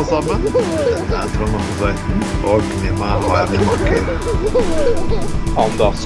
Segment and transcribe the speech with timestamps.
[0.00, 0.42] alle sammen.
[0.42, 4.02] Det er Trond Magne Tveiten, og med meg har jeg min makker.
[5.60, 6.00] Anders.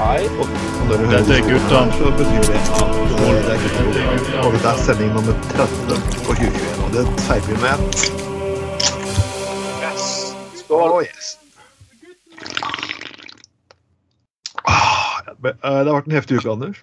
[0.00, 0.22] Hei.
[0.40, 0.46] Og
[0.88, 2.80] når du Dette er hører så betyr det at
[3.46, 4.46] det er gutta.
[4.46, 7.76] Og dette er sending nummer 30 på 2021, og det feirer vi med
[10.56, 10.90] Skål.
[10.90, 11.38] Oh, yes.
[14.64, 16.82] Ah, eh, Det har vært en heftig uke, Anders.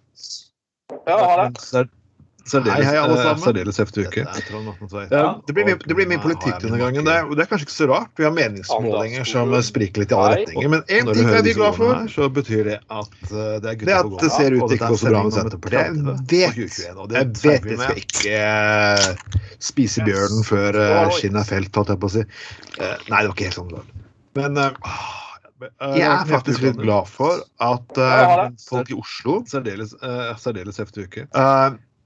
[1.07, 1.89] Ja, ha det.
[2.43, 3.43] Sær- Særdeles, Hei, hei, alle eh, sammen.
[3.43, 4.23] særdeles heftig uke.
[4.27, 5.05] Er.
[5.11, 7.75] Ja, det, blir det blir mye politikk denne gangen, det, og det er kanskje ikke
[7.75, 8.11] så rart.
[8.19, 10.73] Vi har meningsmålinger som spriker litt i alle retninger.
[10.73, 11.93] Men én ting er vi glad for.
[11.95, 14.83] her, så betyr det at eh, det er gutta på det ser ut til ikke
[14.83, 15.79] er å gå så bra med Senterpartiet.
[15.79, 19.41] Jeg vet, 2021, og det jeg vet vi vi skal ikke eh,
[19.71, 20.81] spise bjørnen før
[21.15, 22.27] skinnet er felt, holdt jeg på å si.
[22.83, 23.99] Nei, det var ikke helt sånn.
[24.33, 24.65] Men
[25.63, 27.99] Eh, jeg er faktisk litt glad for at
[28.67, 31.25] folk i Oslo Særdeles, eh, særdeles heftig uke.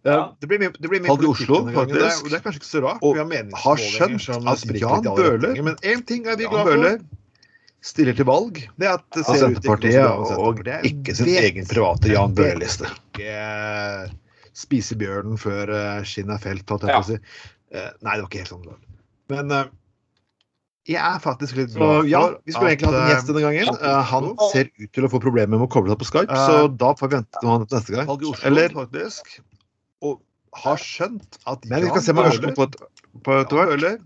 [0.07, 0.23] Eh, Ja.
[0.39, 2.43] Det blir mye, det blir mye i politikk Oslo, denne gangen, det, er, det er
[2.47, 3.03] kanskje ikke så rart.
[3.03, 6.67] Og vi har har skjønt som at Jan Bøhler- Men én ting er vi glad
[6.71, 6.99] for.
[7.87, 11.13] Stiller til valg Det at det av ser ut ikke å Senterpartiet bra og ikke
[11.15, 12.89] sin Vet egen private Jan Bøhler-liste.
[13.21, 14.07] eh,
[14.57, 17.17] spise bjørnen før uh, skinnet er felt, holdt jeg på å si.
[17.71, 18.65] Eh, nei, det var ikke helt sånn.
[19.29, 19.69] Men eh,
[20.87, 23.69] jeg er faktisk litt glad for ja, vi skulle egentlig hatt en gjest denne gangen.
[23.75, 26.31] eh, Eh, han ser ut til å få problemer med å koble seg på Skype,
[26.31, 28.33] Eh, så da får vi vente til han neste gang.
[28.49, 29.39] Eller faktisk.
[30.53, 33.99] Har skjønt at Men vi skal se kanskje på, et- på etter hvert.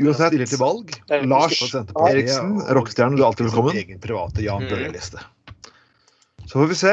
[0.00, 0.90] Uansett, stiller til valg.
[1.26, 1.60] Lars
[2.08, 3.74] Eriksen, rockestjernen, du er alltid velkommen.
[3.76, 4.68] egen private Jan Mm.
[4.70, 5.18] Bøhler-liste.
[6.46, 6.92] Så får vi se.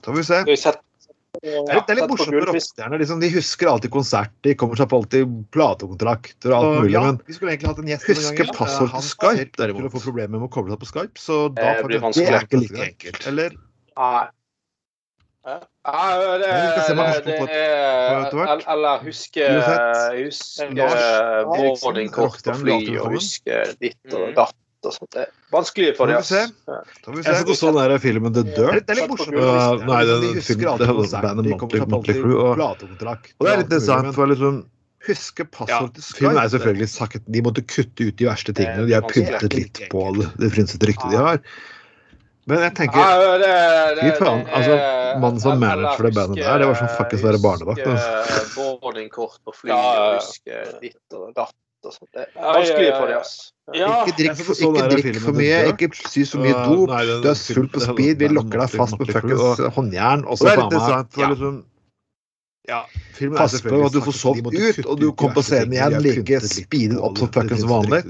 [0.00, 0.72] Så får vi se.
[1.42, 2.98] Det er litt, det er litt morsomt med rockestjerner.
[2.98, 6.92] Liksom, de husker alltid konsert, de kommer seg på alltid platekontrakter og alt mulig.
[7.02, 9.78] Men husker passord Eh, til Skype, derimot.
[9.82, 12.46] til å få problemer med å koble seg på Skype, så da blir det er
[12.46, 13.26] ikke like enkelt.
[13.26, 13.50] Eller
[13.96, 14.26] Nei.
[15.48, 16.62] Ja, det, er.
[18.68, 19.44] Eller huske,
[21.48, 24.34] boardingkort på er fly og huske ditt og Mm.
[24.36, 24.54] datt
[24.84, 25.10] og sånt.
[25.14, 26.16] Det er vanskelig for dem.
[26.16, 26.28] vi ass.
[26.28, 26.42] se.
[26.68, 26.80] Ja.
[27.02, 28.86] Så får vi Jeg så sånn den der filmen The Det er Dirt.
[28.86, 29.32] det er litt morsomt
[29.88, 30.22] nei, den
[31.10, 34.64] bandet Motley- Crue, og- det er litt interessant, for liksom
[35.08, 36.18] Huske passord til Skype.
[36.18, 38.86] Filmen er selvfølgelig sagt De måtte kutte ut de verste tingene.
[38.88, 41.38] De har pyntet litt på det, frynsete ryktet de har.
[42.48, 42.98] Men jeg tenker
[44.00, 44.74] Fy faen, altså,
[45.22, 48.50] mannen som manager for det bandet der, det var som fuckings være barnevakt, Altså.
[48.56, 51.54] boardingkort på fly Ja, ja, huske ditt og datt
[51.86, 52.10] og sånt.
[52.12, 53.20] Det er vanskelig for dem.
[53.22, 53.32] ass.
[53.76, 56.92] Ja, Ikke drikk, for, ikke drikk for mye, ikke sy så mye Uh, dop.
[57.22, 60.24] Du er full på speed, vi det- lokker deg fast på Motley fuckings håndjern.
[60.26, 61.28] Og så det er faen litt meg interessant, for ja.
[61.34, 61.64] liksom
[62.68, 62.82] Ja,
[63.36, 66.02] Pass på at du får sovet ut, kutte og du kommer kom på scenen igjen
[66.04, 68.02] like speedet opp som fuckings vanlig.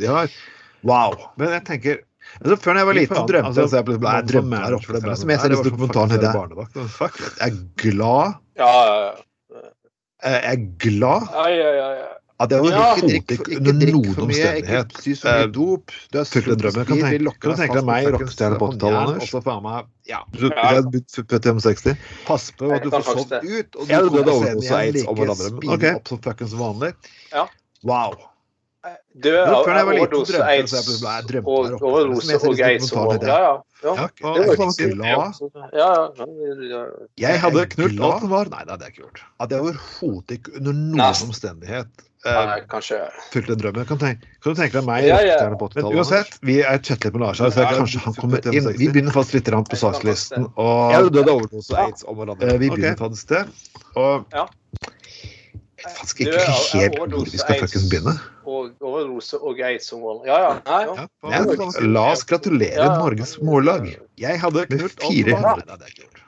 [0.83, 1.15] Wow.
[1.37, 2.01] Men jeg tenker
[2.43, 4.79] altså, Før da jeg var liten, så drømte jeg altså, jeg mannen jeg drømte manager
[4.79, 5.17] der for det oppe.
[5.23, 5.79] Som jeg ser det i var som
[6.13, 6.89] i det.
[6.99, 9.11] Fuck, jeg er glad Ja, ja,
[10.25, 11.49] Jeg er glad ja.
[11.49, 12.07] ja, ja, ja.
[12.41, 12.95] at jeg Ja.
[12.95, 14.63] ikke drikker Under noen omstendighet.
[14.63, 14.93] ikke omstendighet.
[15.03, 15.91] sy så mye Eh, dop.
[16.13, 16.75] Du har fulgt en drøm.
[16.79, 19.23] Jeg kan tenke- deg tenke deg meg, rockestjerne på 80-tallet, Anders?
[19.23, 20.21] Og så faen meg Ja.
[20.39, 20.83] Så jeg er
[21.19, 21.97] født i 65.
[22.27, 25.59] Pass på at du får solgt ut, og du Jeg kommer til å på den
[25.59, 26.95] igjen like opp som fuckings vanlig.
[27.35, 27.47] Ja.
[27.85, 28.15] Wow.
[29.19, 30.75] Død av overdose aids
[31.43, 32.93] overdose og aids.
[32.93, 33.55] Ja, ja.
[33.83, 34.09] ja.
[37.19, 38.51] Jeg hadde knult alt som var.
[38.53, 39.25] Nei, det hadde jeg ikke gjort.
[39.41, 42.55] at jeg overhodet ikke under noen omstendighet eh,
[43.33, 43.81] fylte en drøm.
[43.87, 45.39] Kan, kan du tenke deg meg, Ja, ja.
[45.39, 45.89] rockestjerne på 80-tallet?
[45.89, 48.71] Men uansett, vi er chattet litt med Lars her, så Ja, kanskje han kommer inn.
[48.79, 53.45] Vi begynner fast litt på sakslisten, og eh, vi begynner begynner faktisk det.
[53.99, 54.27] Og
[55.79, 56.45] vet faktisk ikke
[56.75, 58.15] helt hvor vi skal faktisk begynne.
[58.49, 60.23] Og overdose og aids som vold.
[60.29, 60.55] Ja, ja.
[60.69, 61.07] Nei.
[61.33, 61.69] ja.
[61.87, 62.95] La oss gratulere Ja.
[63.03, 65.43] Norges mållag Jeg hadde med knult alt som 400.
[65.43, 65.57] var.
[65.57, 66.25] Nei, det hadde ikke gjort.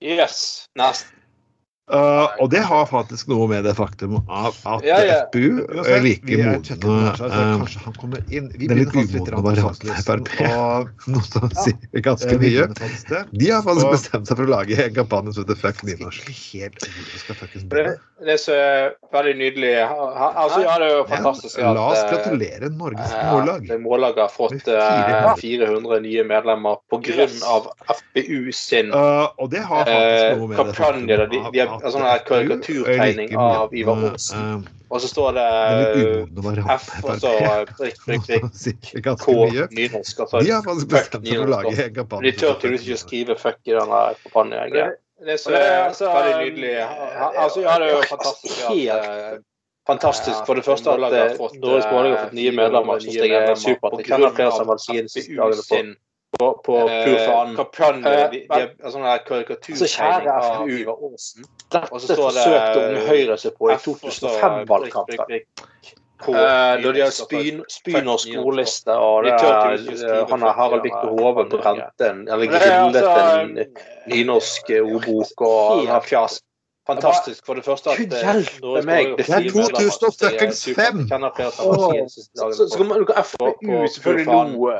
[0.00, 0.42] Yes.
[0.78, 1.17] Nesten.
[1.88, 5.14] Uh, og det har faktisk noe med det faktum at, at Ja, ja.
[5.30, 8.50] FPU er like er modne kanskje han kommer inn.
[8.52, 9.40] Vi litt begynner
[10.04, 10.28] Frp.
[11.12, 12.66] Noe som sier ganske eh, mye.
[13.32, 16.28] De har faktisk Og- bestemt seg for å lage en kampanje som heter Fuck nynorsk.
[17.72, 17.84] Det,
[18.26, 21.86] det som er veldig nydelig ha- Altså, ja, det er jo fantastisk Ja, at La
[21.92, 23.68] oss gratulere Norges mållag.
[23.80, 25.40] mållaget har fått Med eh, 400.
[25.40, 27.28] 400 nye medlemmer pga.
[27.96, 31.16] FPU sin Uh, og det har faktisk noe med det kampanje.
[31.16, 34.62] der De, de har en sånn her FPU er karikaturtegning av Ivar Aasen.
[34.64, 35.46] uh, Og så står det
[36.72, 37.32] F, og så
[37.76, 39.34] prikk, prikk, prikk, som K,
[39.76, 40.22] nynorsk.
[40.24, 40.40] Altså.
[40.40, 42.24] De har faktisk bestemt seg for å lage en kampanje.
[42.24, 44.72] De tør tydeligvis ikke skrive 'fuck' i den der kampanjen.
[44.72, 44.86] Det,
[45.28, 46.72] det som det er så altså, veldig nydelig.
[47.44, 49.38] Altså, ja, det er jo fantastisk Helt eh,
[49.88, 50.40] Fantastisk.
[50.46, 53.00] For det første at eh, Norges Måling har eh, fått nye medlemmer.
[53.00, 53.96] Syns jeg er supert.
[54.00, 55.94] Jeg kjenner flere som har valgt sin
[56.38, 57.54] på, på, på Pur Faen.
[57.56, 58.08] Kampanje.
[58.08, 61.46] Eh, De, de de, har sånn karikaturtegning av Ivar Aasen.
[61.72, 65.16] dette Og forsøkte Unge Høyre seg på i F, og så 2005-valgkampen.
[65.16, 70.82] Da de har Eh, Når det spy- spynorsk ordliste og det er, han har Harald
[70.82, 73.52] Viktor Hove brente en, eller grillet en
[74.10, 76.40] nynorsk eh, ordbok og har fjas.
[76.90, 77.46] Fantastisk.
[77.46, 80.52] For det første at eh, hjelpe meg, det er faktisk 2005.
[80.58, 83.86] super- kjenner flere som har Åh, siden de siste dagene Så, kan man FU FPU
[83.94, 84.72] selvfølgelig lo.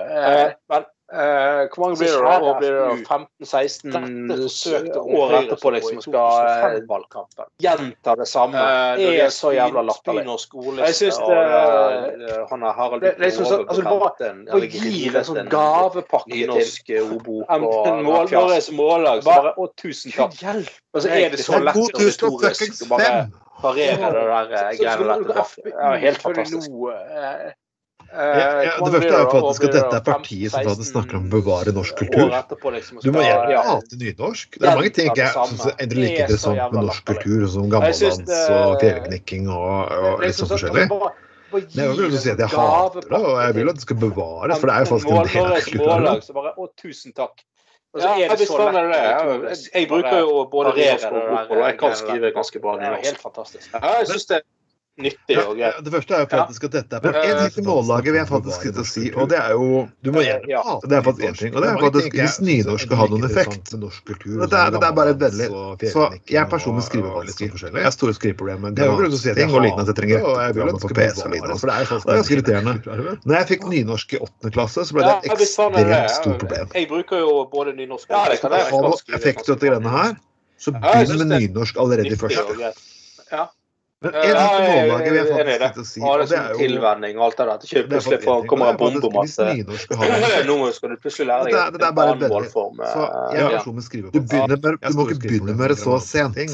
[1.13, 2.21] Eh, Eh, eh, Hvor mange blir det?
[2.21, 2.39] da?
[2.39, 3.07] Hvor blir det?
[3.09, 7.47] 15-16 Dette forsøkte år etterpå liksom skal eh, valgkampen.
[7.63, 8.55] gjenta det samme.
[8.59, 10.25] Uh, Det det er er så jævla latterlig.
[10.79, 14.67] Jeg syns det Han er- Harald Det- det er liksom sånn- altså, bare- Bare eller
[14.67, 16.45] gi en sånn gavepakke til
[17.49, 18.33] en og mål, fjas.
[18.33, 19.23] Norges Mållag.
[19.23, 20.31] Så Bare, å, tusen takk.
[20.31, 21.91] Gud hjelpe Og så er det så er lett og
[22.85, 23.31] å bare
[23.63, 25.73] parere det der eh, greiene der tilbake.
[25.73, 26.71] Ja, helt fantastisk.
[28.07, 31.19] Eh, Ja, ja, det første er jo faktisk at dette er partiet som faktisk snakker
[31.19, 32.33] om å bevare norsk kultur.
[32.39, 33.63] etterpå, liksom, Du må gjerne ja.
[33.69, 34.59] hate nynorsk.
[34.59, 37.71] Det er mange ting jeg syns er endelig like er interessant med norsk kultur, som
[37.73, 40.89] gammeldans og fjellknikking og, og litt sånn forskjellig.
[41.49, 44.01] Men jeg vil jo si at jeg hater det, og jeg vil at det skal
[44.03, 46.53] bevares, for det er jo faktisk en del av kulturen.
[46.59, 47.41] Å, tusen takk.
[47.97, 49.05] Ja, så faen lett det det.
[49.49, 52.85] Jeg, jeg bruker jo både Parere og bokmål, og jeg kan skrive ganske bra Det
[52.85, 53.07] er nynorsk.
[53.09, 53.71] helt fantastisk.
[53.73, 54.43] Ja, jeg synes det
[54.99, 55.75] nyttig og greit.
[55.77, 58.29] ja, det første er jo faktisk at dette er på en til mållaget vil jeg
[58.29, 60.63] faktisk ikke si, og det er jo Du må gjerne Ja.
[60.83, 63.73] Det er faktisk én ting, og det er faktisk hvis nynorsk skal ha noen effekt.
[63.73, 65.49] Dette er, det er bare veldig
[65.93, 67.51] Så jeg personlig skriver vanskelig.
[67.63, 68.75] Jeg har store skriveproblemer.
[68.75, 70.83] Det er jo grunn til å si at jeg går liten at jeg trenger retteprogrammet
[70.83, 71.59] på PC og lignende.
[71.59, 73.19] For det er faktisk ganske irriterende.
[73.25, 76.73] Når jeg fikk nynorsk i åttende klasse, så ble det et er ekstremt stort problem.
[76.75, 78.71] Jeg bruker jo både nynorsk Ja, det kan jeg.
[78.73, 80.17] Har du effekt og dette greiene her,
[80.59, 82.45] så Ja, begynn med nynorsk allerede i første.
[82.59, 83.55] greit.
[83.99, 85.69] Men Ja, en til er mållaget vil jeg enig i faktisk det.
[85.75, 87.57] ikke si, Har det det som er jo tilvenning og alt det der.
[87.59, 89.83] Til er plutselig en ting, kommer det det er bombe om faktisk at hvis nynorsk
[89.83, 90.47] skal ha noen effekt.
[90.49, 92.77] nå skal du plutselig lære er- deg det er en bare annen veldig- målform.
[92.79, 93.59] Så eh, ja.
[94.15, 96.35] Du, begynner med, du må ikke begynne med det så sent.
[96.39, 96.47] Det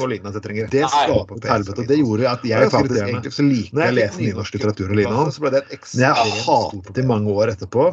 [0.89, 1.85] skaper et helvete.
[1.93, 5.29] Det gjorde at jeg faktisk egentlig så liker jeg å lese nynorsk litteratur og lignende.
[5.45, 5.53] Men
[6.01, 6.13] jeg
[6.49, 7.85] hatet i mange år etterpå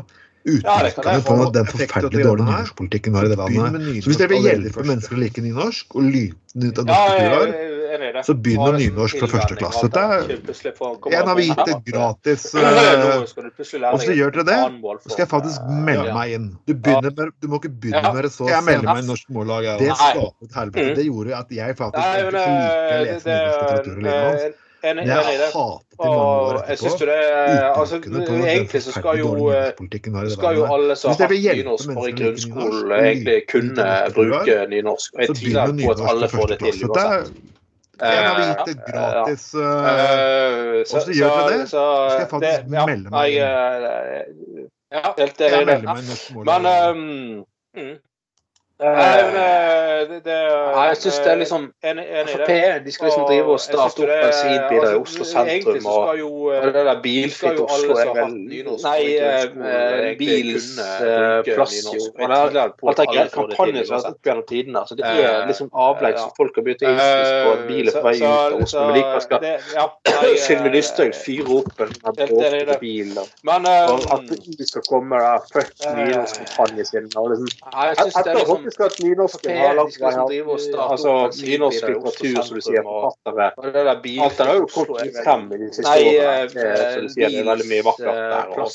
[0.43, 4.01] Ja, det kan jeg utelukkende på den forferdelig dårlige nynorskpolitikken vi har i det landet.
[4.03, 7.72] Så hvis dere vil hjelpe mennesker å like nynorsk og lyte ut av Ja, norsk
[8.01, 8.25] i det.
[8.25, 9.89] så begynn Ha det nynorsk fra første klasse.
[9.93, 10.43] det er en
[11.13, 12.55] det har vi gitt det gratis.
[12.55, 14.59] eh, eh, Og så gjør dere det,
[15.03, 16.49] så skal jeg faktisk Eh, melde meg inn.
[16.67, 19.07] Du begynner med, du må ikke begynne med det så Jeg melder meg i.
[19.07, 19.89] Norsk Mållag, Det
[20.43, 20.89] et helvete.
[20.89, 20.95] Mm.
[20.97, 24.35] Det gjorde at jeg faktisk ikke liker å eh, lese nynorsk litteratur og lignende.
[24.49, 24.53] er
[24.83, 25.49] Enig enig jeg det.
[25.55, 27.07] hatet i mange år Og etterpå.
[27.07, 27.19] det
[27.79, 27.99] altså,
[28.43, 32.09] Egentlig så skal jo eh, i det skal jo alle som har hatt nynorsk bare
[32.09, 33.87] i å grunnskolen, egentlig kunne
[34.17, 35.15] bruke nynorsk.
[35.15, 37.33] Og jeg tviler på at alle får det til uansett.
[38.03, 39.55] En Eh, gratis.
[39.55, 43.37] eh, Eh, Og så gjør dere det, så skal jeg faktisk det- ja, melde meg
[43.37, 45.67] eh, Ja, helt enig
[46.45, 47.45] Men um,
[47.77, 47.95] mm.
[48.83, 50.39] Nei, men eh, det, det
[50.75, 52.51] Nei, jeg syns det er liksom Enig, enig Frp
[52.87, 56.69] de skal liksom drive og starte opp bensinbiler i Oslo sentrum og jo og eh,
[56.75, 58.37] det der bilfritt Oslo er vel
[58.83, 62.11] Nei, eh, eh, bruke plass jo.
[62.27, 64.83] Alt er kampanjer som har vært opp gjennom tidene.
[64.89, 67.91] Så det Eh, er liksom avlegg som folk har begynt å innstille på at bil
[67.91, 68.85] er på vei ut av Oslo.
[68.87, 69.39] Men likevel skal
[70.47, 72.79] Sylvi eh, Lysthaug fyre opp en bråkete det.
[72.83, 73.13] bil.
[73.49, 77.11] Men eh, at de skal komme der, fuck nynorskkampanjen sin.
[77.17, 77.49] og liksom
[78.79, 80.05] jeg faktisk at nynorsken har lagt seg
[80.83, 85.17] Altså nynorsk litteratur, som du sier, forfattere og det der Alt har jo kort kommet
[85.25, 86.13] frem i de siste årene.
[86.13, 88.47] eh, Det er, som du sier, det er veldig mye vakkert der.
[88.53, 88.69] Og,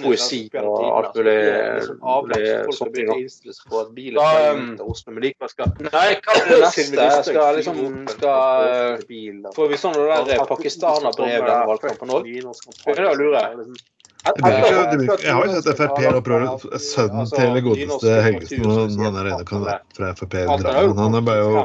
[0.00, 1.36] poesi som og alt mulig.
[1.80, 3.10] liksom sånne ting.
[4.50, 4.78] um,
[5.14, 6.82] men likevel skal Nei, hva er det neste?
[6.96, 9.00] Jeg skal liksom skal
[9.54, 12.22] Får vi sånn det der pakistanerbrevet den valgkampen òg?
[12.24, 17.62] Det er det blir, ikke- jeg har jo sett Frp og prøver Sønnen Altså, til
[17.64, 20.34] godeste Helgesen, han er ene kan være fra Frp
[20.98, 21.62] han er bare jo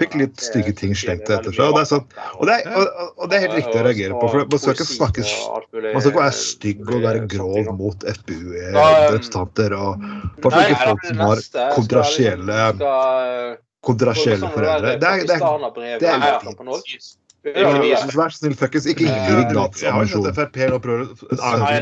[0.00, 1.68] Fikk litt stygge ting slengt etter seg.
[1.68, 4.32] Og det er sånn, og det er, og, det er helt riktig å reagere på.
[4.32, 9.78] for Man skal ikke snakke Man skal ikke være stygg og være grov mot FpU-representanter
[9.78, 10.10] og
[10.42, 12.60] for ikke folk som har kontrasielle
[13.86, 14.98] kontrasielle foreldre.
[14.98, 17.14] Det er, det er, det er fint.
[17.46, 20.24] Vær så snill, fuckings, ikke jo glatsammunisjon.
[20.26, 21.04] sett Frp nå prøver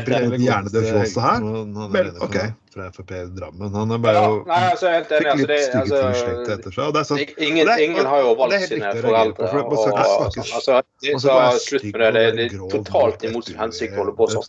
[0.05, 1.39] Brenneth Hjernedød Fjåse her.
[1.41, 2.37] Men ok.
[2.75, 3.73] Fra Frp i Drammen.
[3.73, 4.91] Han er bare jo nei, altså.
[5.09, 6.83] Fikk Altså, litt stygge altså, etter seg.
[6.85, 9.49] Og det er sånn Ingen, har jo valgt sine å foreldre.
[9.49, 11.33] man Og, skal ikke snakke- det, så
[11.65, 12.25] slutt med det.
[12.37, 14.45] Det, er totalt mot imot sin hensikt å holde på sånn.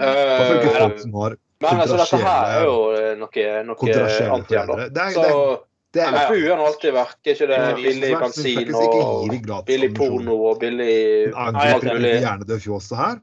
[0.00, 5.28] Eh, Men altså, dette her er jo eh, noe, er, Så
[5.92, 9.34] det er, er, har alltid vært ikke det Ja, billig bensin og
[9.68, 10.94] billig porno og billig
[11.36, 13.18] angriper litt hjernedød fjåse her.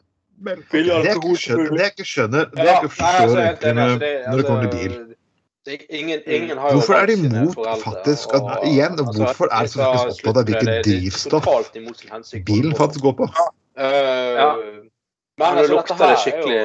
[0.45, 3.73] Vel, det jeg ikke skjønner, det jeg ikke skjønner, det jeg ikke forstår egentlig
[4.27, 4.99] når det kommer til bil.
[5.89, 9.73] Ingen, ingen har hvorfor er de imot faktisk at, og, Igjen, altså, hvorfor er de
[9.73, 11.49] så opptatt av hvilket drivstoff
[12.47, 13.27] bilen faktisk går på?
[13.79, 13.83] Uh,
[14.39, 14.47] ja.
[15.39, 16.57] Men nå lukter det skikkelig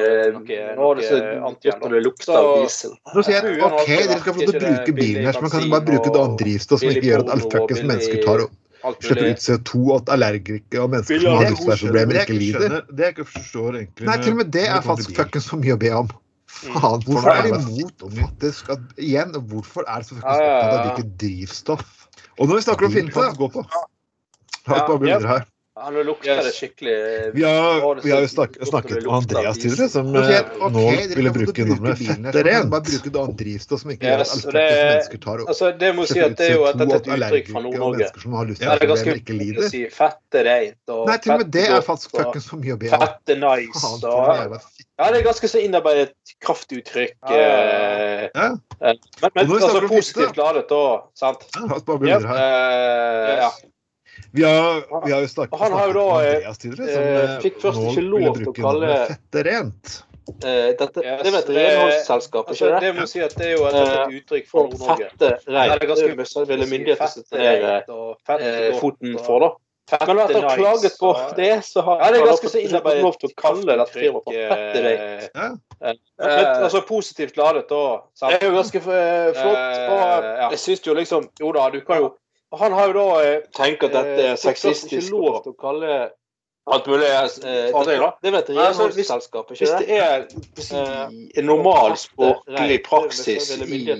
[0.75, 2.93] Nå har det så godt når det lukter av diesel.
[3.15, 5.53] Nå sier jeg OK, dere skal få lov til å bruke bilen her, så man
[5.53, 8.99] kan bare bruke et annet drivstoff som ikke gjør at alle fuckings mennesker tar og
[9.01, 12.75] slipper ut CO2, at allergikere og mennesker som har luftveiproblemer, ikke lider.
[12.91, 15.77] Det jeg ikke forstår egentlig Nei, til og med det er faktisk fuckings for mye
[15.77, 16.13] å be om.
[16.55, 20.85] Faen, hvorfor er de imot faktisk at, Igjen, hvorfor er det så fuckings opptatt av
[20.85, 21.89] hvilket drivstoff?
[22.35, 23.65] Og når vi snakker om finte, gå på.
[23.65, 25.51] La oss bare bli videre her.
[25.75, 26.91] Ja, nå lukter det skikkelig
[27.33, 31.33] Vi har, vi har jo snakket, snakket med Andreas tidligere, som okay, okay, nå ville
[31.35, 32.69] bruke navnet Fetterent.
[32.71, 35.89] Bare bruke det annet drivstoff som ikke yes, gjør det, mennesker tar og altså, Det
[35.97, 38.07] må si at det er jo et, et uttrykk fra Nord-Norge.
[38.63, 41.85] Ja, det er ganske viktig å si fetterent og Nei, til og med det er
[41.91, 43.05] faktisk fuckings for mye å be om.
[43.05, 44.09] Fette nice og
[44.55, 47.19] Ja, det er ganske så innarbeidet kraftuttrykk.
[47.35, 48.31] Ja.
[48.31, 48.49] ja.
[48.79, 50.83] Men, men altså positivt ladet da,
[51.19, 51.49] sant?
[51.51, 53.39] Ja, bare begynner her.
[53.43, 53.55] Ja.
[54.35, 57.21] Vi har, vi har jo snakket, han har jo da, med Andreas tidligere, som eh,
[57.23, 59.91] eh fikk først ikke lov til å kalle fetterent.
[60.25, 62.89] Eh, dette, yes, det er et renholdsselskap, ikke altså, det?
[62.97, 65.07] må si at det er jo et, et eh, uttrykk for Nord-Norge.
[65.13, 65.71] Fette rein.
[65.71, 67.77] Det er ganske ville myndigheter sitere
[68.81, 69.51] foten for, da.
[69.85, 72.65] Fette Men etter å ha klaget på det, så har ja, det er ganske så
[72.65, 75.25] innarbeidet lov til å kalle dette firmaet for Fettereit.
[75.31, 75.95] Ja.
[76.65, 77.83] Altså positivt ladet, da.
[78.25, 79.81] Det er jo ganske flott.
[79.95, 82.13] Og jeg syns jo liksom Jo da, du kan jo
[82.59, 83.07] han har jo da
[83.57, 85.11] Tenk at dette er eh, sexistisk.
[85.11, 85.97] Ikke lov til å kalle
[86.65, 87.27] alt mulig eh,
[87.85, 89.71] det, det vet renholdsselskapet, ikke det?
[90.55, 93.97] Hvis det er eh, en normal språklig praksis i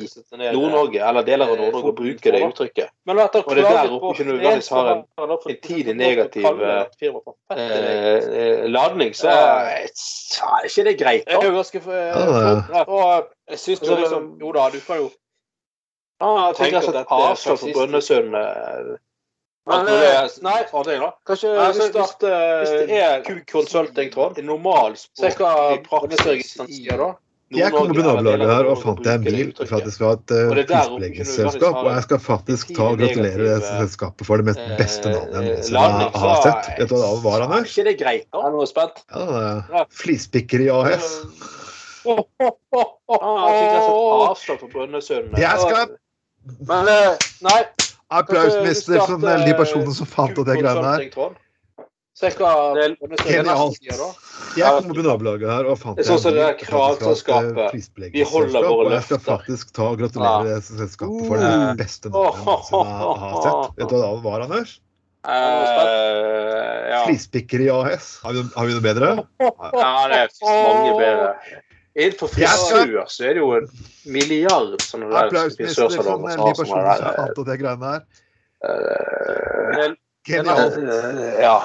[0.54, 3.16] Nord-Norge, eller deler av Nord-Norge, å bruke det uttrykket Og
[3.54, 5.02] det er der oppe ikke nødvendigvis har en,
[5.68, 6.84] tidlig negativ eh,
[8.72, 9.86] ladning, så er
[10.66, 11.26] ikke det greit.
[11.30, 11.36] Er
[12.90, 15.08] Og jeg syns liksom Jo da, du kan jo
[16.24, 18.32] Ah, jeg tenker at er avslag for Brønnøysund
[19.66, 20.60] men, eh, nei,
[21.26, 22.34] kanskje nei, vi starter
[22.86, 26.54] er Q-consulting, Trond, en normal språklig praksis
[27.54, 30.14] jeg kom på nabolaget her og fant jeg en bil for at jeg skal ha
[30.18, 30.50] et uh.
[30.50, 35.44] Og jeg skal faktisk ta og gratulere det selskapet for det mest beste navnet jeg
[35.46, 36.72] noensinne har sett.
[36.80, 37.70] Vet du hva var, Anders?
[37.70, 38.48] ikke det greit, da?
[38.48, 39.04] Er noe spent?
[39.14, 39.86] Ja,
[40.74, 41.12] AS.
[42.06, 42.26] Ah,
[43.54, 43.94] fikk altså
[44.26, 45.38] avslag.
[45.38, 45.94] Jeg skal
[46.70, 47.64] men eh, nei.
[48.14, 51.34] Applausmister for de personene som fant ut de greiene her.
[52.16, 53.82] Genialt.
[54.56, 57.90] Jeg kom på nabolaget her og fant sånn som det der kravselskapet.
[58.14, 58.96] Vi holder våre løfter.
[58.96, 62.80] Jeg skal faktisk ta og gratulere det selskapet for det beste navnet jeg
[63.26, 63.76] har sett.
[63.82, 64.78] Vet du hva det var, Anders?
[65.26, 67.00] Uh, ja.
[67.08, 68.20] Flispikkeri AS.
[68.24, 69.12] Har vi, har vi noe bedre?
[69.42, 71.32] Ja, det er mange bedre.
[71.96, 73.68] Innenfor frisør så er det jo en
[74.12, 77.20] milliard sånne der frisørsalonger som har sånne der.
[77.22, 78.08] Fant ut de greiene her.
[78.66, 79.94] Uh,
[80.26, 80.76] Genialt.
[81.40, 81.56] Ja.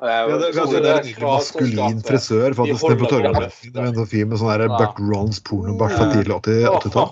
[0.00, 3.52] Vi hadde, vi hadde en maskulin frisør faktisk nede på Torgallmenn.
[3.84, 7.08] En sånn fin med sånn Buck Rons pornobart fra tidlig 80-tall.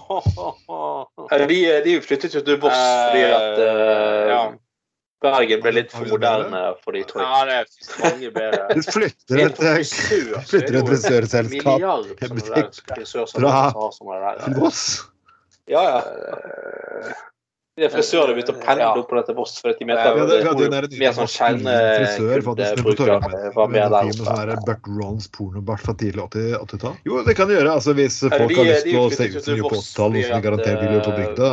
[1.52, 4.48] De, de flyttet jo til Voss fordi at uh,
[5.22, 7.20] Bergen ble litt for moderne for de, to.
[7.22, 7.66] Ja, det er
[8.02, 8.62] mange bedre.
[8.76, 9.56] Du flytter et,
[10.50, 11.80] flytter et frisørselskap
[13.72, 13.84] fra
[14.58, 14.82] Voss?
[15.70, 17.14] Ja, ja.
[17.80, 21.14] De frisørene begynte å pendle opp på dette Voss for fordi de mente vi mer
[21.16, 23.14] sånn kjernebrukere
[23.54, 24.16] var mer der oppe.
[24.18, 26.98] Sånn Bert Rolls pornobart fra tidlig 80-tall?
[27.08, 27.72] Jo, det kan de gjøre.
[27.78, 30.36] altså Hvis folk har lyst til å se ut som de på 80-tall, noe som
[30.36, 31.48] de garantert vil gjøre på bygda.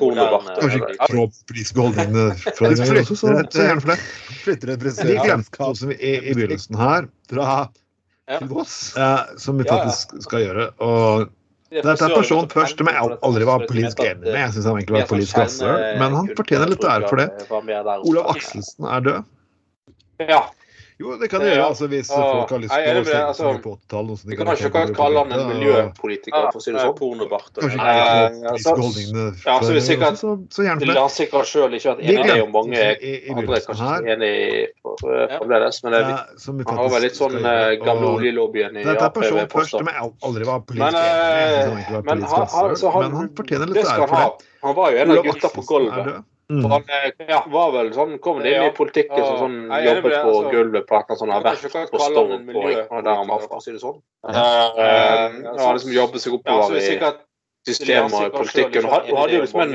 [0.00, 0.50] Pornobart.
[0.58, 0.82] Kanskje
[1.62, 4.00] ikke holdningene fra den gangen også, så, så gjerne for det.
[4.42, 7.46] Flytter en frisør Vi glemte noe som i, i begynnelsen her, fra
[8.50, 8.76] Voss,
[9.38, 10.72] som vi faktisk skal gjøre.
[10.82, 11.30] og
[11.74, 14.36] dette er en person først som jeg aldri var politisk enig med.
[14.38, 17.28] Jeg syns han egentlig var politisk rasshøl, men han fortjener litt ære for det.
[18.06, 19.32] Olav Akselsen er død.
[20.30, 20.44] Ja.
[20.96, 23.72] Jo, det kan det gjøre altså, hvis folk har lyst til å se altså, på
[23.74, 24.20] 80-tallet.
[24.30, 26.94] Vi kan ikke kalle han en miljøpolitiker, for å si det sånn.
[26.96, 27.50] Pornobart.
[27.58, 31.02] Kanskje ikke eh, holdningene ja, så, sikkert, så, så gjerne det.
[31.12, 34.62] sikkert sjøl ikke vært enig i, jo mange andre er kanskje ikke enig i
[35.02, 35.82] fremdeles.
[35.84, 40.48] Men han har vel litt sånn eh, gamle oljelobbyen i er personen først jeg aldri
[40.48, 40.96] var politisk
[41.66, 42.00] enig.
[42.08, 44.48] Men han fortjener litt ære for det.
[44.64, 46.24] Han var jo en av gutta på gulvet.
[46.52, 46.62] Mm.
[46.62, 50.30] For han eh, ja, var vel sånn, kom inn i politikken som sånn, jobbet på
[50.30, 53.58] altså, gulvet på et sånt, har vært på Storm på der han var fra.
[53.64, 53.98] Si det sånn.
[54.22, 56.84] Uh, uh, han liksom jobbet seg oppover i
[57.66, 58.86] systemet og politikken.
[58.86, 59.74] Og hadde jo liksom en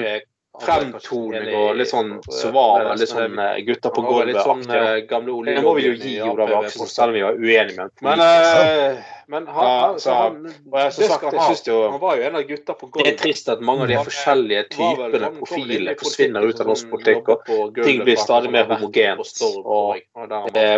[0.62, 3.36] fremtoning og litt sånn svar, litt sånn
[3.68, 4.32] gutter på gulvet.
[4.32, 4.64] Litt sånn
[5.12, 8.24] gamle olje Det må vi jo gi Olav Akselsen, selv om vi var uenige med
[8.24, 9.04] ham.
[9.32, 12.74] Men, han, ja, så, han, jeg, så sagt, jo, han var jo en av gutta
[12.76, 13.06] på gulvet.
[13.06, 17.30] Det er trist at mange av de forskjellige typene profiler forsvinner ut av norsk politikk,
[17.32, 19.32] og ting blir stadig mer homogent.
[19.64, 20.02] Og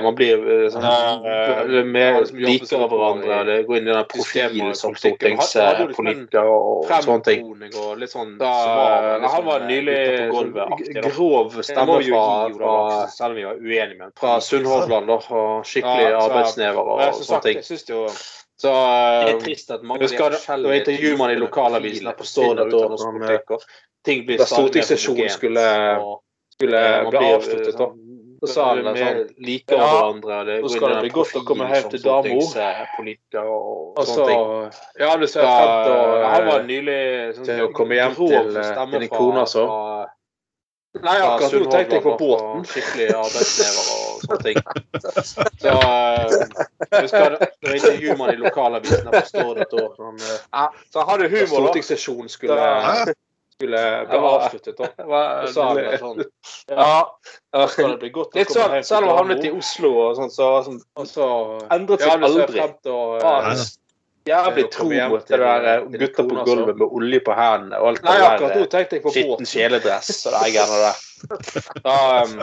[0.05, 0.43] man blir
[0.75, 0.85] sånn,
[1.95, 7.49] mer liker av hverandre, det går inn i den profilen som stortingspolitiker og sånne ting.
[8.13, 9.97] Sånn, han var nylig
[11.09, 12.29] grov stemme fra,
[13.01, 15.17] med fra Sunnhordland,
[15.65, 17.65] skikkelig arbeidsnever og sånne ting.
[18.61, 22.61] Så det er trist at mange husker, av de intervjuer man i lokalavisene på Stord
[22.63, 23.19] år som
[24.05, 25.67] ting blir da stortingssesjonen skulle,
[26.53, 27.77] skulle bli avsluttet.
[27.79, 27.93] da.
[28.43, 30.37] Så sa han sånn Liker ja, hverandre.
[30.49, 32.33] Det nå skal det bli godt å komme hjem til dama.
[32.35, 34.33] Og, og sånne.
[34.99, 36.97] Ja, du ser frem til Han var nylig
[37.37, 39.63] sånn, til å komme hjem til din kone, altså.
[40.99, 42.67] Nei, akkurat nå tenkte jeg på båten.
[42.67, 44.57] Skikkelig arbeidsnever og sånne ting.
[45.61, 46.31] Så uh,
[46.89, 51.51] jeg husker det intervjuet man i lokalavisen på Stord uh, ja, så hadde humor, da.
[51.53, 52.71] Stortingssesjonen skulle,
[53.57, 54.81] skulle bli avsluttet.
[54.81, 54.89] Da.
[55.45, 56.25] Så sa han sånn
[56.71, 60.33] Ja, skal det bli godt Litt sånn, selv om han havnet i Oslo og sånn,
[60.33, 61.29] så, sånn, så
[61.73, 62.67] endret seg aldri.
[63.23, 63.37] Ja,
[64.23, 68.05] Jævlig tro mot det der eh, gutter på gulvet med olje på hendene og alt
[68.05, 69.09] det der.
[69.11, 71.01] Skitten kjeledress og det greiene der.
[71.83, 72.39] Da, um,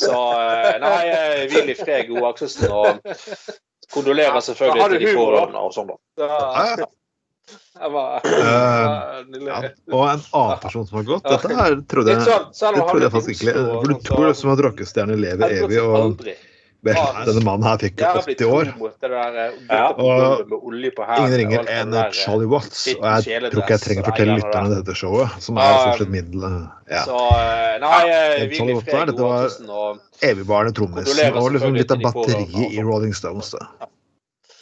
[0.00, 2.72] så eh, Nei, eh, hvil i fred, Gode Akselsen.
[2.72, 3.14] Og
[3.94, 6.86] kondolerer selvfølgelig til de pårørende og sånn, da.
[7.74, 9.58] Var, uh, ja,
[9.92, 13.12] og en annen person som har gått Dette her trodde jeg, sånn, det trodde jeg
[13.12, 13.64] faktisk ikke.
[13.66, 15.80] For du tror som at rockestjerner lever evig.
[15.82, 16.22] og
[17.28, 18.70] denne mannen her fikk jo 80 år.
[19.70, 19.86] Ja.
[19.96, 22.86] Og ingen ringer enn Charlie Watts.
[22.94, 26.14] Og jeg tror ikke jeg trenger å fortelle lytterne dette showet, som er stort sett
[26.14, 26.48] middel...
[26.92, 27.04] Ja.
[27.08, 31.14] Eh, nei, eh, Charlie Watts der, dette var evigvarende trommis.
[31.32, 33.54] Og liksom litt av batteriet i Rolling Stones.
[33.56, 33.88] Da.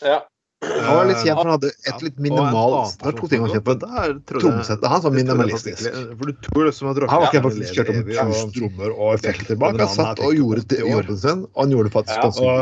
[0.03, 0.21] Ja.
[0.63, 3.51] Han var litt kjent for han hadde et litt minimalt Det var to ting han
[3.51, 3.75] kjent på.
[4.31, 5.89] Trommesettet hans var minimalistisk.
[5.91, 9.81] Han var ikke faktisk kjørt om 1000 trommer og effekter bak.
[9.83, 12.57] Han satt og gjorde jobben sin, og han gjorde det faktisk ganske.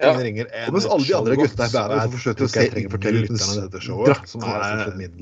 [0.00, 0.14] Ja.
[0.16, 3.12] Og mens alle de andre gutta i bandet som forsøkte å se drakter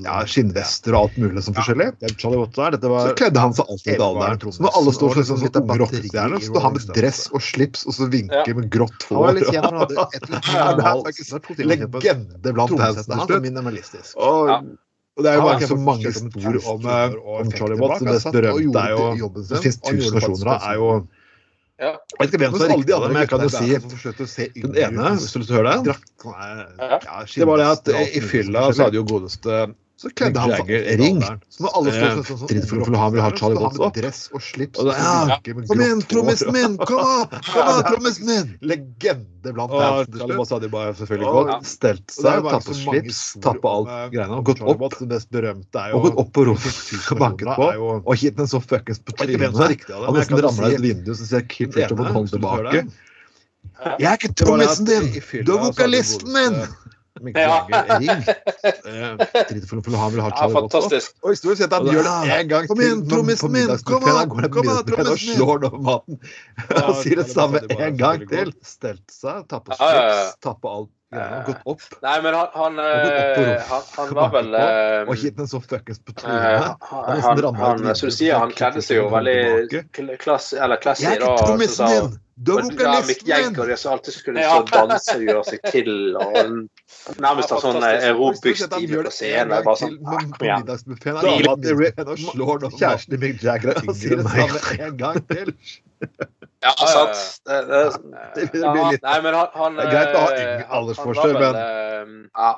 [0.05, 2.31] ja, skinnvester og alt mulig som forskjellig, så
[3.19, 4.39] kledde han seg alltid etter alderen.
[4.55, 7.83] Så når alle står sånn som litt rockestjerner, så står han med dress og slips
[7.89, 9.43] og så vinker med grått hår.
[11.59, 14.15] Legende blant bands.
[15.19, 16.85] Og det er jo bare så mange spor om,
[17.35, 17.99] om Charlie Watts.
[17.99, 20.91] Det mest berømte er jo Det fins tusen versjoner av, er jo
[21.79, 21.91] ja.
[21.95, 23.49] Jeg vet ikke hvem som er riktig av dem, men jeg kan jo
[24.29, 25.95] si den ene, hvis du å høre det.
[27.35, 29.61] Det var det at i fylla så hadde jo godeste
[29.99, 31.17] så kledde han seg ring.
[31.51, 33.97] Så når alle står sånn for han vil ha Charlie Watts opp.
[33.97, 34.79] Dress og slips.
[34.79, 36.77] Og ja, kom igjen, trommisen min!
[36.87, 37.35] Kom opp!
[37.49, 38.53] Kom igjen, trommisen min!
[38.71, 40.13] Legende blant bands.
[40.15, 43.91] Charlie Watts hadde jo bare selvfølgelig gått, stelt seg, tatt på slips, tatt på alt
[44.15, 44.87] greiene, og gått opp.
[45.01, 46.81] Det mest berømte er jo Og gått opp på rommet
[47.11, 49.59] og banket på, og gitt den så fuckings på trynet.
[49.91, 52.87] Han nesten ramla ut vinduet, så ser Kim Fletcher på en hånd tilbake.
[53.99, 55.11] Jeg er ikke trommisen din!
[55.43, 56.63] Du er vokalisten min!
[57.25, 58.23] Mick Jagger ring.
[59.69, 61.15] For, for han vil ha ja, fantastisk.
[61.23, 63.73] Og historisk sett, han gjør det en gang Kom igjen, trommisen min!
[63.87, 65.39] Kom an, kom an, trommisen min!
[65.39, 66.21] slår han over maten.
[66.83, 68.53] Og sier det samme en gang til.
[68.65, 70.93] Stelt seg, tappe slips, tappe alt.
[71.09, 71.81] Ja, gått opp.
[72.05, 74.53] Nei, men han Han, han, han var vel
[75.09, 76.75] Og gitt en så fuckings på trynet.
[76.91, 79.85] Han, han, så du sier, han kledde seg jo veldig
[80.21, 81.07] klass, eller classy.
[81.07, 82.17] Jeg er ikke trommisen din!
[82.39, 83.57] Du er vokalisten min!
[83.57, 85.91] Ja, alltid skulle stå og danse og gjøre seg til.
[86.15, 86.37] og
[87.19, 89.57] Nærmest har sånn aerobic-stil på scenen.
[89.65, 90.63] Bare sånn, kom igjen.
[92.29, 95.55] Slår nå kjæresten til Mick Jagger og sier det samme en gang til.
[96.59, 97.19] Ja, sant.
[97.47, 97.77] Det, det,
[98.35, 100.41] det, det blir litt Nei, men han, han, er greit å ha
[100.75, 102.49] aldersforskjell, men ja.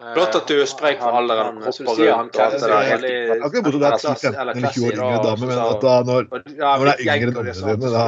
[0.00, 1.60] Flott at du sprek for alderen.
[1.64, 3.12] Hopper rundt han kledde veldig
[3.46, 6.94] Akkurat bortsett fra 10-15 eller 20 år yngre dame, men at da når, når det
[6.94, 8.04] er yngre enn ungene dine, da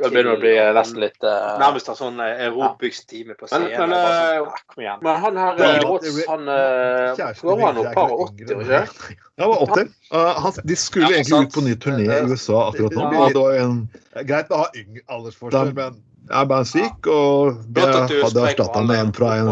[0.00, 3.92] Det begynner å bli nesten litt Nærmest ha sånn aerobics-time på scenen.
[3.92, 6.50] Men, men, men han her Rots, han
[7.42, 8.82] Går han opp par og 80, ikke
[9.36, 9.94] Han var 80.
[10.14, 13.08] Uh, de skulle egentlig ut på ny turné i USA akkurat nå.
[13.28, 13.80] Det var en,
[14.24, 15.98] greit å ha yngre aldersforskjell, men
[16.30, 19.48] er bare syk, og det hadde erstatta med en fra en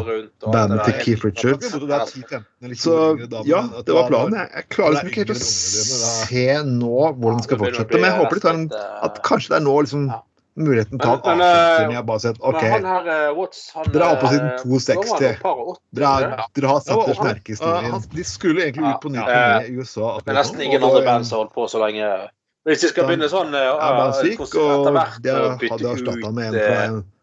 [0.51, 1.73] band til Keith Richards.
[2.83, 2.95] Så
[3.47, 4.39] ja, det var planen.
[4.43, 8.35] Jeg klarer liksom ikke helt å se nå hvordan det skal fortsette, men jeg håper
[8.41, 8.69] de tar en,
[9.07, 10.07] at kanskje det er nå liksom
[10.55, 11.97] muligheten til å ta avslutning.
[11.97, 15.43] Jeg bare sett OK, dere har på siden 260.
[15.99, 16.07] Dere
[16.71, 18.09] har satt deres merke i historien.
[18.15, 20.15] De skulle egentlig ut på ny turné i USA.
[20.23, 22.07] Det er nesten ingen andre band som har holdt på så lenge.
[22.65, 26.07] Hvis de skal begynne sånn ja, syk, etter hvert å bytte ut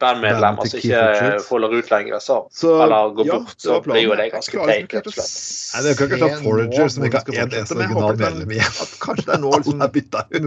[0.02, 4.28] bandmedlemmer som ikke folder ut lenger, så, så eller går bort, så blir jo det
[4.36, 4.94] ganske teit.
[4.94, 8.76] Nei, det kan ikke ta Forager som ikke har én eneste original medlem igjen.
[9.02, 10.46] Kanskje det er nå liksom er bytta ut.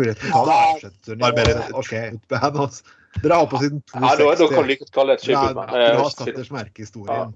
[3.22, 3.98] Dere har på siden 260.
[3.98, 5.74] Ja, da kan du like kalle det et skiputband.
[5.74, 7.34] Du har satt deres merke i historien.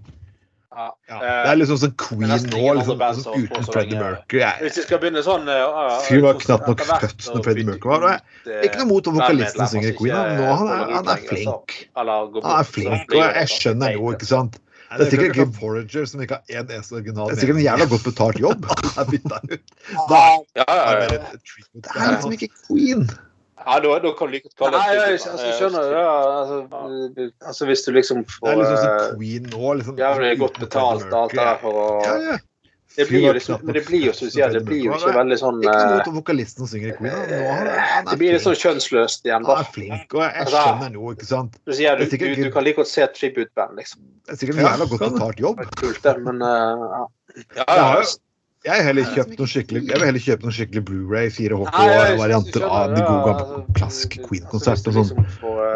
[0.78, 0.84] Ja.
[1.10, 1.16] Ja.
[1.18, 4.44] Det er liksom sånn Queen nå, liksom, liksom, uten Freddie Mercury.
[4.62, 8.20] Hvis vi skal begynne sånn uh, Fyren var knapt nok født når Freddie Mercury var
[8.62, 11.76] Ikke noe mot om vokalisten synger Queen, Queen, nå han er, han er flink.
[11.98, 14.62] Han er flink, og jeg skjønner jo, ikke sant.
[14.88, 17.28] Det er sikkert ikke Forager som ikke har én eneste original.
[17.28, 18.68] Det er sikkert en jævla godt betalt jobb.
[19.10, 19.58] Det er.
[20.08, 20.22] Da
[20.78, 21.18] er det
[22.14, 23.10] liksom ikke Queen.
[23.64, 26.04] Ja, da, da kan du like kalle det Nei, jeg, altså, skjønner skjønner det.
[26.08, 29.98] Altså, altså, hvis du liksom får Det er liksom sånn Queen nå, liksom.
[30.00, 32.38] Jævlig godt betalt alt det der for å ja, ja.
[32.98, 35.12] Det blir, jo liksom, men det blir jo som du sier, det blir jo ikke
[35.14, 37.12] veldig sånn Ikke noe til vokalisten som synger i Queen.
[37.14, 39.44] Han, han det blir litt sånn kjønnsløst igjen.
[39.46, 39.58] da.
[39.60, 41.60] Han er flink, og jeg altså, skjønner noe, ikke sant.
[41.68, 44.02] Du sier du, du, du kan like godt se et tribute-band, liksom.
[44.26, 45.62] Det er sikkert en jævla godt betalt jobb.
[45.78, 47.04] Kult, det, men uh, ja.
[47.60, 48.02] ja, ja.
[48.66, 53.04] Jeg, heller kjøpt noen skikkelig, jeg vil heller kjøpe noen skikkelig Blu-ray 4HK-varianter av de
[53.04, 54.96] gode gamle klassiske Queen-konserter.
[54.96, 55.12] Sånn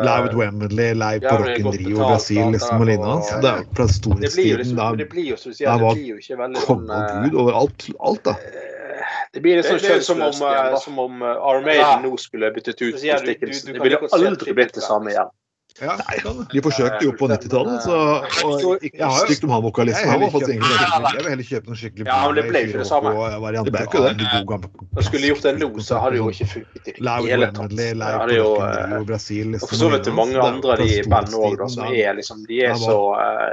[0.02, 3.38] Live at Wembley, live på Rock in Rio, Brasil liksom, og lignende.
[3.44, 4.74] Det er fra storhetstiden.
[4.80, 6.02] Da, da var
[6.66, 8.36] konge og gud over alt, alt da.
[9.32, 10.82] Det blir litt sånn kjønnsløst.
[10.82, 13.78] Som om Armaden nå skulle byttet ut på Stickelsen.
[13.78, 15.30] Det ville aldri blitt det samme igjen.
[15.80, 15.96] Ja,
[16.52, 17.96] de forsøkte jo på 90-tallet, så
[18.44, 20.10] og, jeg har stygt om han vokalisten.
[20.10, 23.12] Jeg vil heller kjøpe noen skikkelig Ja, men det ble ikke det samme.
[23.12, 24.12] Det ble ikke det.
[24.92, 27.76] Da skulle gjort en lose, så hadde jo ikke funket i det hele tatt.
[27.78, 28.50] Det jo
[29.08, 32.76] Brasil, Og så vet du mange andre de bandene òg, som er liksom De er
[32.78, 32.98] så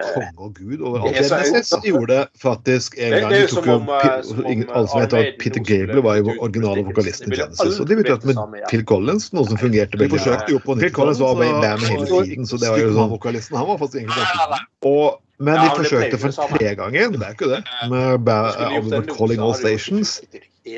[0.09, 1.15] Konge og gud overalt.
[1.15, 6.35] Genesis gjorde faktisk en gang De tok jo Alle som heter Peter Gable var jo
[6.39, 10.37] originale vokalisten i Genesis, og de bytta med Phil Collins, noe som fungerte veldig bra.
[10.79, 13.57] Phil Collins var med hele tiden, så det var jo sånn vokalisten.
[13.59, 17.51] Han var faktisk egentlig ganske og, Men de forsøkte for tre ganger, det er ikke
[17.53, 20.19] det, med albumet 'Calling All Stations'.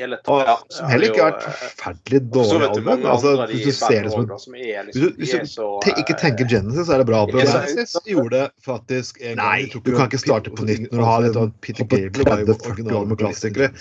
[0.00, 3.06] Og, som heller ikke har vært forferdelig dårlig album.
[3.12, 7.02] Altså, hvis du ser det som Hvis du, hvis du ikke tenker Genesis, så er
[7.02, 7.40] det bra album.
[7.42, 11.58] Genesis gjorde faktisk en Nei, du kan ikke starte på nytt når du har litt
[11.66, 13.72] Peter Gable 30-40 år med klassikere.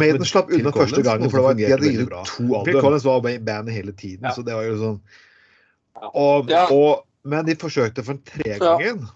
[0.00, 2.64] Maiden slapp unna første gangen, for det var, de hadde gitt ut to album.
[2.70, 4.98] Phil Collins var i bandet hele tiden, så det var jo sånn
[6.12, 9.06] og, og, men de forsøkte for en tregangen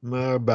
[0.00, 0.48] med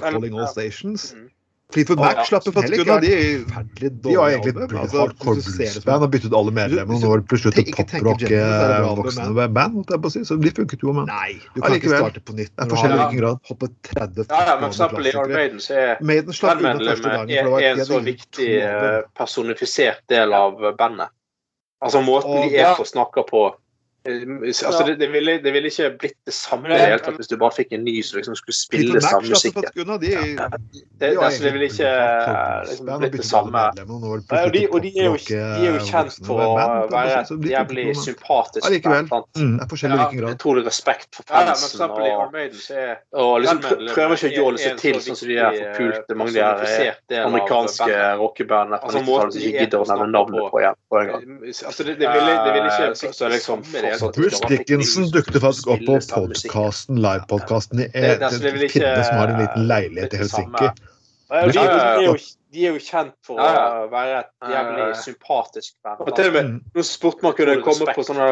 [0.00, 1.12] Calling All Stations.
[1.16, 1.28] Mm.
[1.72, 2.98] Fleetwood Mac slapp jo faktisk unna.
[3.00, 6.98] De, de var egentlig et bra hardcore og byttet alle medlemmene.
[6.98, 8.24] Og nå var det plutselig et poprock
[9.00, 9.94] voksne band.
[10.12, 12.52] Så de funket jo, men Nei, du kan ikke starte på nytt.
[12.52, 13.40] Det er forskjellig i hvilken grad.
[13.48, 18.52] Hoppe 30 ja, ja, men for eksempel i Iron Maiden så er en så viktig
[18.60, 21.14] eh, personifisert del av bandet.
[21.82, 23.48] Altså måten de er på snakker på
[24.04, 27.54] Altså, det, det, ville, det, ville, ikke blitt det samme det helt hvis du bare
[27.54, 29.60] fikk en ny som liksom skulle spille samme musikk.
[29.62, 30.10] De,
[30.98, 31.92] det, altså, det ville ikke
[32.66, 33.62] liksom, blitt det samme.
[33.62, 36.48] Og de, og de, er jo, de er jo kjent for å
[36.90, 38.82] være jævlig sympatiske.
[38.82, 39.28] band.
[39.38, 41.86] Mm, ja, Utrolig respekt for fansen.
[41.86, 42.34] Og,
[43.22, 46.66] og liksom prøver ikke å jåle seg til sånn som de er forpulte mange av
[46.66, 50.80] de amerikanske rockebandene fra 90-tallet som ikke gidder å nevne navnet på igjen.
[51.70, 52.36] Altså, det, ville,
[52.66, 53.52] ikke så,
[53.92, 59.66] liksom, Bruce Dickinson dukket faktisk opp på podkasten, livepodkasten i Pinne, som har en liten
[59.70, 60.70] leilighet i Helsinki.
[61.32, 62.16] Det er, jo,
[62.52, 63.62] de er jo kjent for ja, ja.
[63.82, 66.00] å være et jævlig sympatisk band.
[66.04, 66.44] Og til og med
[66.76, 68.28] nå spurte man kunne komme på sånn en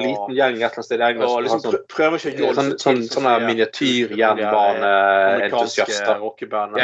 [0.00, 1.30] liten gjeng et eller annet sted i England.
[1.30, 6.20] Og liksom sånn, prøver ikke å gjøre sånn, sånn, sånne miniatyrjernbaneentusiaster i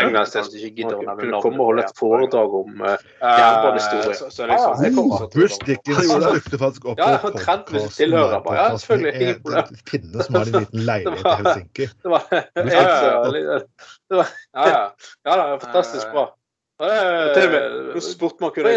[0.00, 1.44] England som ikke gidder å nevne navn.
[1.44, 4.14] Komme og holde et foredrag om uh, jernbanehistorie.
[4.54, 8.14] Liksom, Bruce Dickens dukket faktisk opp på podkasten.
[8.14, 8.38] Ja,
[8.78, 9.34] selvfølgelig.
[9.90, 11.84] Pinne som har en liten leilighet i Helsinki.
[11.90, 12.22] Det var,
[14.54, 14.82] ja, ja.
[15.24, 16.24] ja, fantastisk bra.
[16.80, 18.70] Nå spurte man kunne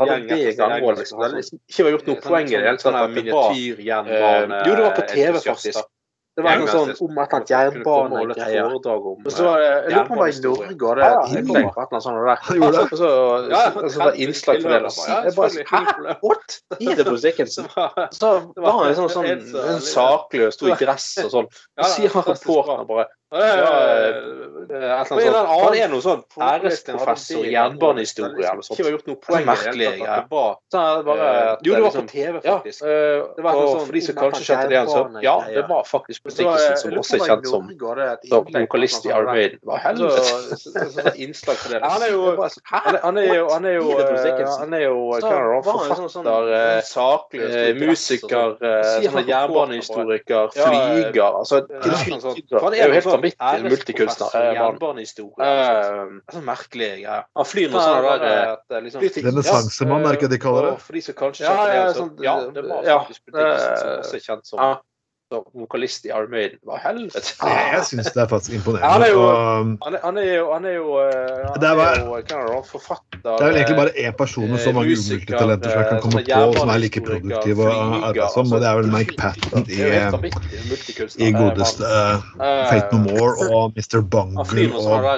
[0.00, 0.94] hadde det ganger.
[0.96, 1.20] Liksom.
[1.20, 3.16] Det liksom ikke var gjort noe poeng i det hele tatt.
[3.16, 5.90] Miniatyrjernbane Jo, det var på TV, faktisk.
[6.32, 8.70] Det var noe sånn om et eller annet jernbanegreier.
[8.72, 11.34] Og så var det Jeg lurer på om det var i Norge, og det er
[11.42, 12.52] innlegg på et eller annet sånt.
[12.92, 13.10] Og så
[13.82, 14.80] og så var innslag for det.
[15.12, 16.14] Jeg bare Hæ?
[16.24, 16.56] What?
[16.78, 17.68] Er det på Dickinson?
[18.16, 21.52] Så var han liksom sånn en sakløs, sto i gress og sånn.
[21.82, 25.16] Så sier han reporteren bare Han
[25.72, 28.76] er noe sånn æresprofessor i jernbanehistorie eller noe sånt.
[28.76, 29.86] Ikke gjort noe poeng merkelig.
[30.02, 30.18] Ja.
[31.64, 32.82] Jo, det var på TV, faktisk.
[32.84, 36.76] og sånn, for de som kanskje kjente det igjen, så ja, det var faktisk Dickinson,
[36.82, 37.62] som også er kjent som
[38.58, 39.58] vokalist i Iron Maiden.
[39.64, 41.16] Hva helvete?
[41.24, 41.80] Innslag på det.
[41.82, 43.84] Han er jo Han er jo Han er jo
[44.60, 44.96] Han er jo
[45.64, 48.48] forfatter, saklig musiker,
[49.24, 51.64] jernbanehistoriker, flyger altså,
[52.60, 54.52] Han er jo helt vanvittig multikunstner.
[54.58, 55.50] Jernbanehistorie.
[56.32, 57.18] sånn merkelig ja.
[57.38, 58.22] Han flyr noe sånn
[58.72, 60.76] der liksom, Renessansemann, er ikke det de kaller det?
[60.86, 64.26] For de som kanskje ja, ja, sånn, ja, det var faktisk Dickinson som også er
[64.26, 64.64] kjent som
[65.54, 66.58] vokalist i Iron Maiden.
[66.66, 67.34] Hva helvete?
[67.42, 68.90] Jeg syns det er faktisk imponerende.
[68.92, 69.22] Han er jo,
[69.84, 70.86] han er, han er jo, han er jo,
[71.52, 75.72] han er jo forfatter Det er vel egentlig bare én person med så mange umultitalenter
[75.72, 77.72] som jeg kan komme på, som er like produktiv og
[78.10, 79.82] arbeidsom, og det er vel Mike Patton i,
[81.28, 81.96] i godeste
[82.38, 84.00] Fate No More og Mr.
[84.02, 85.10] Bungle og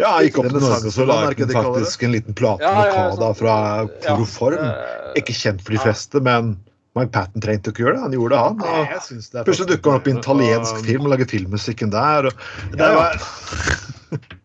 [0.00, 3.30] ja, jeg gikk opp til Norge så lagde han faktisk en liten plate med Kada
[3.36, 3.54] fra
[4.00, 4.70] Chloroform.
[5.18, 6.54] Ikke kjent for de fleste, men
[6.98, 8.02] Mike Patten trengte ikke gjøre det.
[8.02, 8.56] Han gjorde det, han.
[8.66, 12.26] Og plutselig dukker han opp i en italiensk film og lager filmmusikken der.
[12.30, 12.42] Og,
[12.74, 13.20] det, var,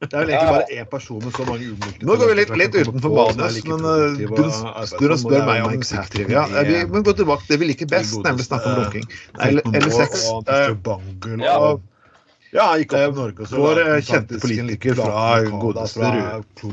[0.06, 2.06] det er vel egentlig bare én person med så mange ulykker.
[2.06, 4.22] Nå går vi litt, litt utenfor manus, men uh,
[5.02, 6.46] du spør meg om musikktrivia.
[6.54, 9.12] Ja, vi må gå tilbake til det vi liker best, nemlig snakke om runking.
[9.50, 10.30] Eller sex.
[10.30, 11.84] Og
[12.56, 15.24] ja, gikk opp til Norge og så Vår kjente politiker fra
[15.60, 16.12] godeste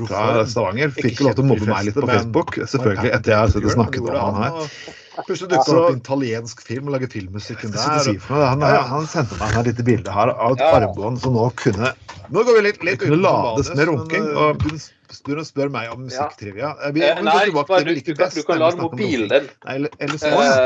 [0.05, 2.59] fra Stavanger fikk lov til å mobbe meg litt på Facebook.
[2.61, 5.01] Selvfølgelig etter jeg har snakket om han her.
[5.13, 7.99] Plutselig dukker det opp en italiensk film og lager filmmusikken der.
[8.05, 11.93] Si han, han, sendte meg et lite bilde her av et armbånd som nå kunne
[12.33, 14.29] Nå går vi litt, litt kunne lades med runking.
[14.33, 16.73] og du spør meg om musikktrivia.
[16.97, 19.51] Vi, nei, bare, du, du, du, kan lade mobilen din.
[19.69, 20.23] Eller, eller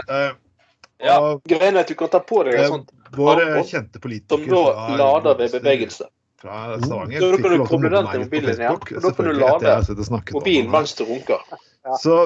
[0.06, 0.28] Eh,
[1.02, 4.54] Ja, greien er at du kan ta på deg et sånt Vår kjente politiker Som
[4.54, 6.06] da lader ved bevegelse.
[6.40, 7.20] Fra Stavanger.
[7.20, 9.76] Så da kan du koble den til mobilen igjen, og da kan du lade
[10.32, 11.44] mobilen mens du runker.
[12.02, 12.16] Så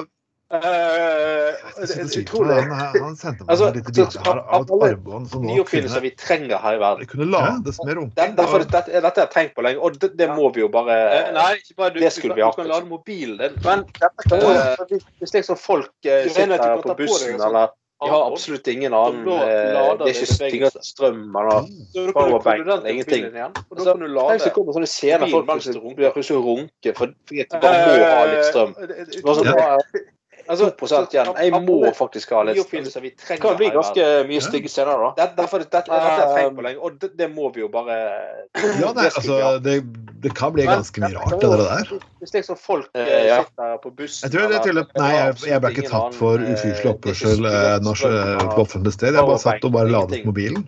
[0.51, 1.55] Jeg.
[1.71, 6.11] Han, sendte meg altså, et lite bilde her av et armbånd som nå kunne, vi
[6.19, 7.05] trenger her i verden.
[7.05, 8.15] Det kunne lades med runking.
[8.19, 10.71] Den, derfor, dette, dette har jeg tenkt på lenge, og det, det må vi jo
[10.73, 10.97] bare
[11.37, 12.57] Nei, ikke bare du, det skulle vi hatt.
[12.59, 13.59] Du kan lade mobilen din.
[13.63, 19.27] Men uh, hvis liksom folk uh, sitter på bussen eller de har absolutt ingen annen
[20.01, 21.67] Det er ikke strøm eller
[22.15, 23.27] powerbank eller ingenting.
[23.29, 28.73] Tenk så kommer sånne scener folk plutselig runker fordi de bare må ha litt strøm.
[30.51, 31.29] Altså, 2 igjen.
[31.39, 35.11] Jeg må faktisk ha litt Det kan bli ganske mye stygge scener, da.
[35.17, 37.69] Det, derfor, det, det, har jeg tenkt på lenge, og det, det, må vi jo
[37.71, 37.99] bare
[38.81, 39.77] Ja, nei, altså, det,
[40.23, 41.93] det kan bli ganske mye rart, det der.
[42.21, 45.71] Hvis liksom folk eh, sitter på bussen Jeg tror det til Nei, jeg, jeg ble
[45.75, 47.47] ikke tatt for ufyselig oppførsel
[48.51, 49.15] på offentlig sted.
[49.15, 50.67] Jeg bare satt og bare ladet mobilen.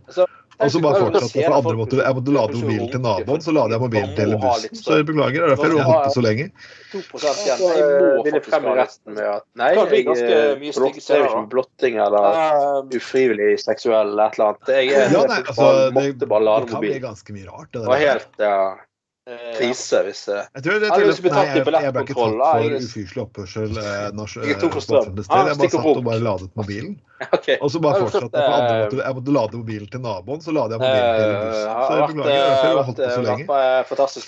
[0.63, 3.75] Og så bare fortsatte for andre måtte, Jeg måtte lade mobilen til naboen, så lader
[3.75, 4.79] jeg mobilen til bussen.
[4.79, 6.47] Så jeg beklager, det er derfor jeg holdt på så lenge.
[6.93, 7.63] 2 igjen.
[7.73, 9.69] Jeg må faktisk ha resten med at Nei,
[10.07, 14.73] ganske mye stygge serier som blotting eller ufrivillig seksuell eller et eller annet.
[14.77, 16.65] Jeg måtte bare lade mobilen.
[16.65, 17.69] det, kan bli ganske mye rart.
[17.73, 18.03] Det, der.
[18.07, 18.57] helt, ja
[19.23, 23.77] krise hvis Jeg tror det er til at jeg, ble ikke tatt for ufyselig oppførsel
[23.79, 25.23] eh, på offentlig.
[25.23, 26.97] Jeg bare satt og bare ladet mobilen.
[27.63, 28.99] Og så bare fortsatte jeg.
[28.99, 31.71] Jeg måtte lade mobilen til naboen, så lader jeg mobilen til bussen.
[31.87, 32.35] Så jeg beklager.
[32.35, 33.45] Jeg holdt på så lenge.
[33.93, 34.25] Fantastisk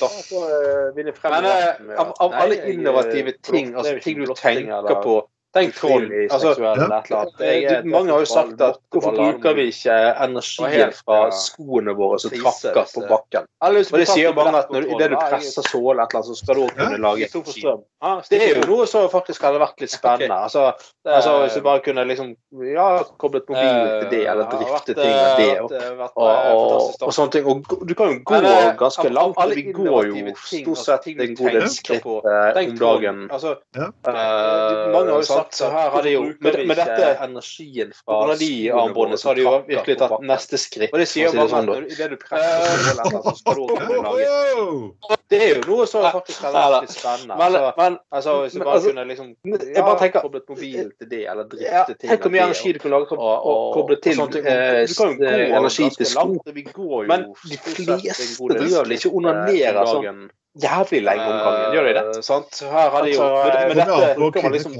[0.95, 1.51] Men
[1.99, 5.19] av, av alle innovative ting, altså ting du tenker på
[5.55, 6.09] Tenk troll.
[6.29, 7.81] Altså, ja.
[7.87, 12.89] mange har jo sagt at hvorfor bruker vi ikke energien fra skoene våre som trakker
[12.91, 13.47] på bakken?
[13.63, 16.59] Og det sier mange at når, idet du presser sålen et eller annet, så skal
[16.59, 17.85] du også kunne lage strøm.
[18.29, 20.35] Det er jo noe som faktisk hadde vært litt spennende.
[20.35, 20.65] Altså,
[21.07, 22.35] altså Hvis du bare kunne liksom
[22.73, 22.89] ja,
[23.23, 25.71] koblet mobilen til det, eller drifte ting med det, og,
[26.19, 27.47] og, og, sånne ting.
[27.47, 28.43] Og du kan jo gå
[28.83, 29.39] ganske langt.
[29.55, 33.25] Vi går jo stort sett en god del skritt om dagen.
[33.31, 38.21] Altså, mange har jo sagt så her har de jo med, med dette energien fra
[38.25, 40.93] noen de armbåndene, så har de jo virkelig tatt neste skritt.
[40.93, 41.79] Og det sier jo sånn, da.
[41.86, 46.53] Idet du presser så skal du kunne lage Det er jo noe som faktisk er
[46.53, 47.38] veldig spennende.
[47.39, 49.31] Men, altså, men altså, hvis du bare altså, kunne liksom
[49.73, 52.79] Jeg bare tenker Koblet mobilen til det, eller drifte ting Tenk hvor mye energi du
[52.84, 57.03] kan lage og koble til energi til sko.
[57.10, 60.25] Men de fleste driver vel ikke onanerer sånn
[60.63, 62.03] jævlig lenge om gangen, gjør de det?
[62.05, 62.59] Uh, sant?
[62.63, 63.95] Her har de jo altså, med dette
[64.35, 64.71] kan man liksom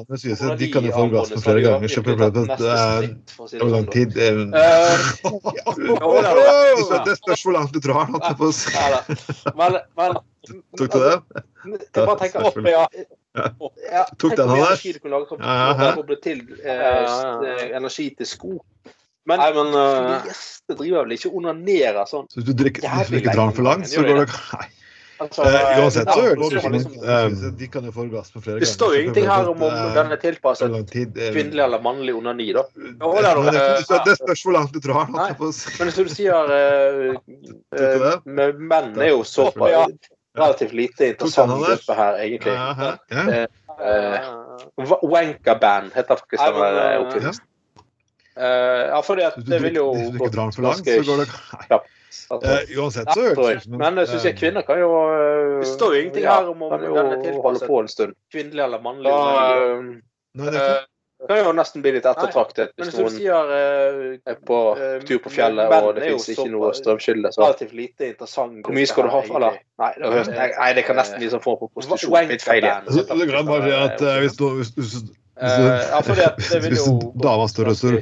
[0.60, 3.02] De kan jo få gass for flere ganger, så problemet er
[3.60, 4.08] hvor lang tid
[7.10, 8.72] Det spørs hvor langt du drar, holdt jeg på å si.
[9.60, 10.12] Men, men
[10.78, 11.16] Tok du det?
[11.66, 12.86] Jeg bare tenker opp, ja.
[14.22, 14.78] Tok den, han der?
[15.42, 16.40] Ja, ja, til
[17.74, 18.54] energi til sko.
[19.26, 22.28] Men, Nei, men uh, de fleste driver vel ikke onanerer sånn.
[22.30, 24.28] Så hvis du drikker, hvis du ikke drar den for langt, så går det?
[24.54, 24.68] Nei.
[25.16, 26.64] Altså, uh, uansett så høres det ut
[27.40, 28.66] som De kan jo få orgasme flere ganger.
[28.66, 32.66] Det står jo ingenting her om om den er tilpasset kvinnelig eller mannlig onani, da.
[32.76, 35.16] Det, det, det, det spørs hvor langt du drar den.
[35.80, 36.36] Men som du sier,
[37.80, 42.56] uh, menn er jo så relativt lite interessant gruppe her, egentlig.
[43.76, 47.46] Uh, Wanka-band heter faktisk den oppfinnelsen.
[48.36, 48.44] Uh,
[48.92, 52.40] ja, fordi at det vil jo Hvis du ikke så.
[52.42, 55.62] Uh, uansett så høres det ut som Men jeg syns jeg kvinner kan jo uh,
[55.62, 58.18] Det står jo ingenting her om, om den er tilpasset på en stund.
[58.34, 59.14] Kvinnelig eller mannlig.
[59.14, 59.72] Da,
[60.36, 64.58] Nei, det kan jo nesten bli litt ettertraktet hvis noen sier, er på
[65.08, 67.32] tur på fjellet og det fins ikke noe strømkilde.
[67.40, 68.60] Relativt lite interessant.
[68.68, 69.52] Hvor mye skal du ha for det?
[69.82, 72.30] Nei, det, nei, det kan nesten bli sånn form for prostitusjon.
[72.34, 72.92] Litt feil igjen.
[72.92, 74.98] Det kan bare si at hvis du, hvis
[76.68, 77.98] vil jo Dama står og så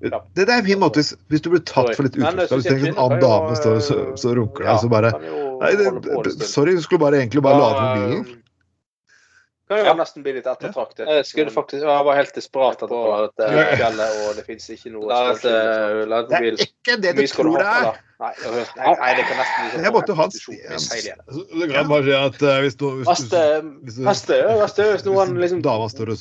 [0.00, 2.50] det, det er en fin måte hvis, hvis, du blir tatt for litt uttrykk.
[2.52, 5.12] Hvis en annen dame står og runker deg, så bare
[5.56, 8.42] Nei, det, sorry, du skulle bare egentlig bare lade mobilen.
[9.66, 11.08] Kan jo nesten bli litt ettertraktet.
[11.10, 13.48] Jeg skulle faktisk, jeg var helt desperat på dette
[13.80, 17.98] fjellet, og det fins ikke noe Det er ikke det du tror det er.
[18.16, 22.40] Nei, nei, det kan nesten bli sånn Jeg måtte ha Det kan bare si at
[22.46, 22.88] uh, hvis du
[24.86, 25.60] hvis noen liksom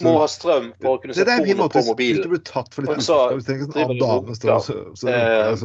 [0.03, 2.84] må ha strøm for å kunne se porno på mobilen Hvis du blir tatt for
[2.84, 3.39] litt en så eh,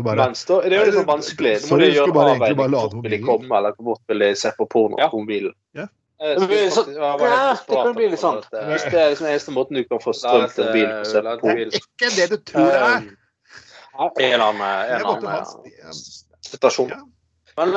[0.07, 1.59] bare Det er jo litt sånn vanskelig.
[1.65, 2.79] Du må gjøre avveining.
[2.79, 5.55] Hvor vil de komme, eller hvor fort vil de se på porno på mobilen?
[6.21, 8.43] Eh, så, ja, det kan bli litt sånn.
[8.53, 11.23] Hvis det er liksom eneste måten du kan få strøm til en bil på.
[11.41, 13.07] Det er ikke det du tror det er.
[14.01, 15.95] En eller annen
[16.45, 16.89] situasjon.
[16.91, 17.20] Men, øh,
[17.57, 17.75] men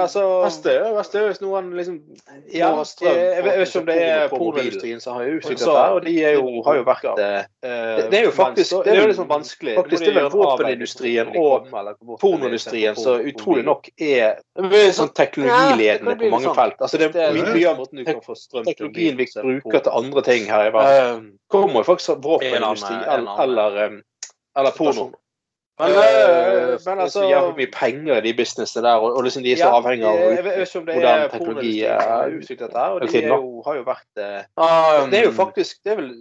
[0.00, 0.72] altså Verste
[1.20, 1.98] er hvis noen liksom
[2.52, 6.14] ja, jeg, jeg, vet ikke om det er pornoindustrien som har utviklet det, og de
[6.24, 7.28] er jo, har jo vært det,
[7.62, 9.76] det er jo faktisk det er jo liksom vanskelig.
[9.78, 11.68] Faktisk det er vel våpenindustrien og
[12.22, 14.40] pornoindustrien som utrolig nok er
[14.96, 16.78] sånn teknologiledende på mange felt.
[16.80, 20.24] Altså det er mye av måten du kan få strøm teknologien vi bruker til andre
[20.26, 24.00] ting her i verden, kommer jo faktisk fra våpenindustri eller,
[24.58, 25.10] eller porno.
[25.82, 29.42] Men, øh, men altså Så jævlig mye penger i de businessene der, og, og liksom
[29.42, 30.16] de er så ja, avhengig av
[30.84, 32.94] hvordan teknologi er utviklet der.
[32.94, 36.14] Og de er jo, har jo vært uh, Det er jo faktisk Det er vel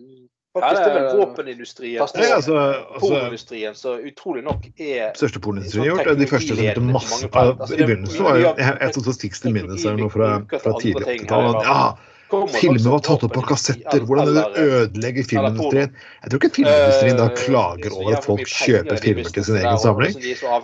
[0.51, 2.55] Faktisk, det er vel våpenindustrien og altså, altså,
[2.99, 6.07] pornoindustrien så utrolig nok er største pornoindustrien gjort.
[6.07, 9.77] er De første som begynte masse altså, I begynnelsen var jo et sånt statistisk minne
[10.11, 11.55] fra, fra tidlig 80-tall.
[11.63, 11.85] Ja,
[12.31, 14.05] Filmer var tatt opp på kassetter.
[14.07, 15.93] Hvordan det ødelegger filmindustrien.
[16.23, 20.17] Jeg tror ikke filmindustrien da klager over at folk kjøper filmer til sin egen samling.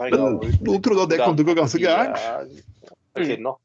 [0.07, 3.55] Men noen trodde at det kom til å gå ganske gærent.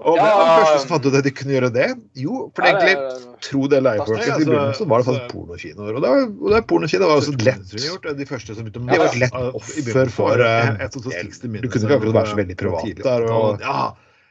[0.00, 1.88] Og hvem var den første som fant ut at de kunne gjøre det?
[2.16, 5.90] Jo, for egentlig, tro det eller ei, folkens, i begynnelsen så var det faktisk pornokinoer.
[5.92, 7.74] Og det, var, og det pornokino var også lett.
[8.22, 12.38] De første som begynte å lett offer for uh, Du kunne ikke akkurat være så
[12.40, 13.28] veldig privat der.
[13.28, 13.90] og ja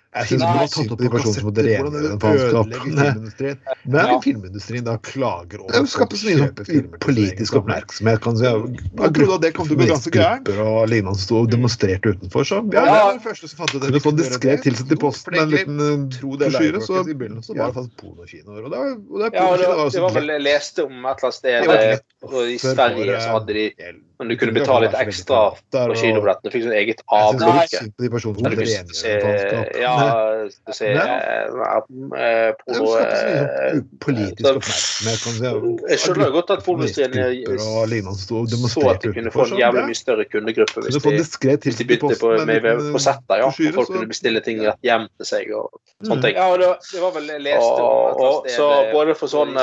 [0.10, 3.68] jeg syns man har tatt opp de personene som måtte rengjøre den faenskap.
[3.94, 8.18] Men filmindustrien da klager over å folk kjøper filmer politisk oppmerksomhet.
[8.24, 8.66] Kan si, av
[9.14, 12.50] grupper og lignende som sto og demonstrerte utenfor.
[12.50, 12.98] Så ja, ja.
[13.06, 13.94] var den første som fant ut det.
[13.94, 18.02] Kunne få diskret tilsendt i posten en liten brosjyre, så i begynnelsen var det faktisk
[18.02, 18.66] pornokinoer.
[18.66, 21.30] Og det, og det, ja, det, var, det var vel jeg leste om et eller
[21.30, 23.70] annet sted i Sverige så hadde de
[24.20, 25.38] men du kunne betale litt ekstra
[25.72, 26.52] på kinobillettene.
[26.52, 27.72] Fikk sånn eget avblikk.
[29.80, 29.94] Ja,
[30.44, 31.00] du ser
[34.04, 34.26] porno
[35.88, 40.84] Jeg skjønner godt at pornoindustrien så at de kunne få en jævlig mye større kundegruppe
[40.84, 41.16] hvis de,
[41.64, 43.48] hvis de begynte på, med, på setter, ja.
[43.56, 46.36] Folk kunne bestille ting rett hjem til seg og sånne ting.
[46.36, 49.56] Ja, det, var vel lest om Så både for sånn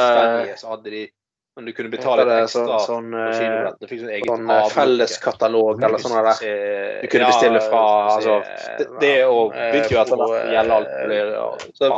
[0.87, 1.07] de
[1.57, 3.69] men du kunne betale litt ekstra sånn, eh.
[3.81, 6.41] Du fikk sånn eget sånn eh, felleskatalog eller sånn der.
[7.01, 8.35] Du kunne bestille fra altså,
[8.77, 11.89] Det, det og begynte jo etter hvert å gjelde alt Så,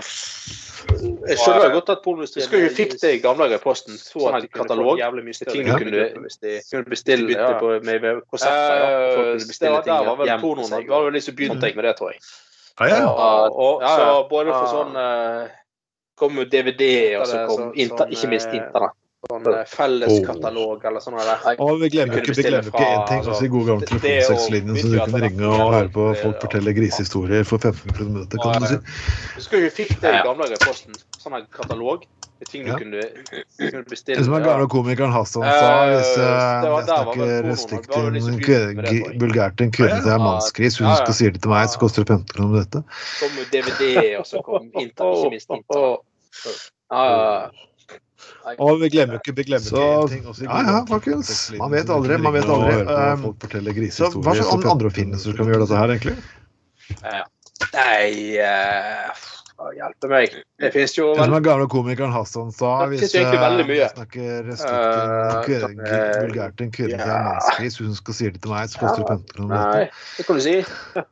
[1.27, 3.99] Jeg skjønner jo godt at polindustrien Skulle jo fikk det i gamle dager i posten.
[3.99, 7.51] Så sånn katalog med ting du kunne, kunne bestille ja.
[7.59, 8.79] på, med konsepter.
[8.79, 9.27] Ja.
[9.43, 12.15] Bestille ting der var vel pornoen Det var vel de som begynte med det, tror
[12.15, 12.23] jeg.
[12.79, 13.11] Ja, ja.
[13.51, 15.51] Og, så både for sånn uh,
[16.15, 18.95] kom jo DVD, og så kom ikke minst Internett
[19.29, 21.17] sånn eh, felleskatalog eller sånn.
[21.61, 24.93] Og vi glemmer ikke, vi glemmer ikke en ting, altså i gode gamle telefonsexlinjen, så
[24.93, 28.79] du kunne ringe og høre på folk fortelle grisehistorier for 15 minutter, kan du si.
[29.37, 32.09] Husker du fikk det i gamle dager i posten, sånn katalog.
[32.47, 33.03] Ting du kunne,
[33.59, 34.23] kunne bestille.
[34.23, 39.99] Som den gamle komikeren Hassan sa, hvis uh, jeg snakker stygt til vulgært en kvinne
[40.05, 42.85] til en mannsgris, hun skal si det til meg, så koster det 15 kroner dette.
[43.19, 43.89] Kom DVD,
[44.23, 45.99] og så kom ikke minst Inter.
[46.95, 47.68] Ja, ja, ja.
[48.57, 50.49] Og vi glemmer ikke, vi glemmer så, ikke ting.
[50.49, 51.33] ja, ja, folkens.
[51.61, 52.19] Man vet aldri.
[52.23, 52.77] Man vet aldri.
[52.89, 56.17] Um, folk forteller så hva slags andre oppfinnelser kan vi gjøre dette her, egentlig?
[57.75, 59.27] Nei uh,
[59.75, 60.35] hjelpe meg.
[60.63, 61.25] Det finnes jo vel...
[61.25, 66.99] Som den gamle komikeren Hassan sa, det hvis jeg snakker stygt uh, vulgært en kvinne
[66.99, 69.55] som er menneskelig, hvis hun skal si det til meg, så koster det 15 kroner.
[69.55, 69.87] Nei,
[70.19, 70.55] det kan du si.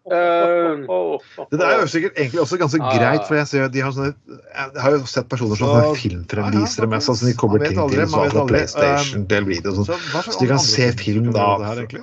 [0.07, 4.13] Uh, det er jo sikkert egentlig også ganske greit, for jeg ser de har sånne
[4.37, 8.05] Jeg har jo sett personer som har filmfremvisere med sånn, så de kommer ting til
[8.07, 11.49] så fra PlayStation til video og sånn, så de kan se film da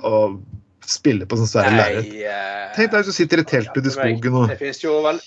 [0.04, 0.36] og
[0.84, 2.12] spille på sånn svære lerret.
[2.76, 5.22] Tenk deg hvis du sitter i teltet i skogen og Det finnes jo vel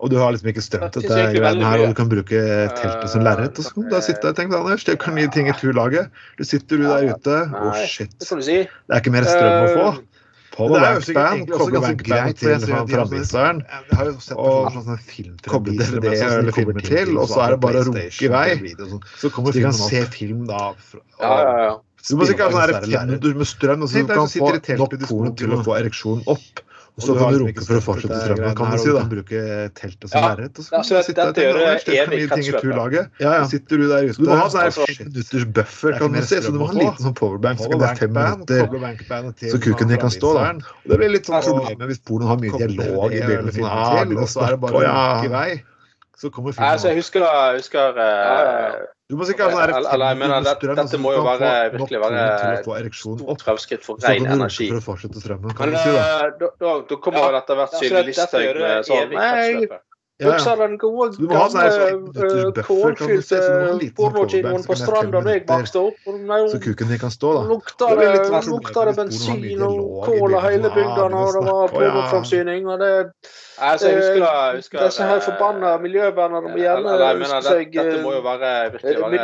[0.00, 2.42] og du har liksom ikke strømt dette greiene her, og du kan bruke
[2.78, 3.58] teltet som lerret.
[3.60, 5.56] Og så kan du da sitte og tenke deg, Anders, det kan gi ting i
[5.60, 6.22] turlaget.
[6.40, 7.40] Du sitter du der ute.
[7.44, 8.14] Å, oh, shit.
[8.16, 9.90] Det er ikke mer strøm å få.
[10.50, 13.60] Paul det er jo sikkert koble greit til framviseren,
[14.34, 14.72] og
[15.46, 18.48] koble DVD eller filmer til, og så er det bare å runke i vei.
[19.20, 20.72] Så de kan se film da.
[21.20, 21.76] Ja, ja, ja.
[22.08, 25.60] Du må sikkert ha sånn med strøm, så du kan få nok porno til å
[25.64, 26.64] få ereksjonen opp.
[27.00, 28.90] Og så kan du runke for å fortsette strømmen, kan du si.
[28.92, 29.02] da.
[29.08, 29.40] Bruke
[29.78, 30.52] teltet som lerret.
[30.60, 32.60] Og så kan du sitte der og evig kretsløp.
[33.20, 33.46] Ja, ja.
[33.48, 34.18] Sitter du der ute.
[34.20, 36.36] Du må ha sånn fem minutters buffer, kan du si.
[36.44, 37.58] Så du må ha en liten sånn powerbank.
[37.64, 40.34] Så kan det fem minutter så kuken din kan stå.
[40.36, 40.52] da.
[40.84, 43.60] Det blir litt sånn problemet hvis pornoen har mye dialog i bildet.
[44.20, 45.50] Og så er det bare å lukke i vei.
[46.20, 46.70] Så kommer filmen.
[46.70, 51.14] Altså, jeg husker, jeg husker uh, du må sikkert ha sånn eller, mener, Dette må
[51.16, 54.68] jo være, virkelig være stort fremskritt for ren energi.
[54.84, 58.90] For å strømmen, Men uh, da, da, da kommer ja, dette hvert syvende Listhaug med
[58.90, 59.80] sånn Nei,
[60.20, 63.40] den gode, gamle kålfylte
[63.96, 66.00] pornokinoen på stranda da jeg vokste opp?
[66.52, 67.44] Så kuken din kan stå, da.
[67.50, 72.68] Lukta det bensin og kål av hele bygda og det var pornoframsyning.
[72.68, 72.92] og det
[73.60, 78.14] Altså, jeg husker, jeg husker Disse her forbanna miljøvernerne må gjerne huske seg Dette må
[78.14, 79.18] jo være virkelig være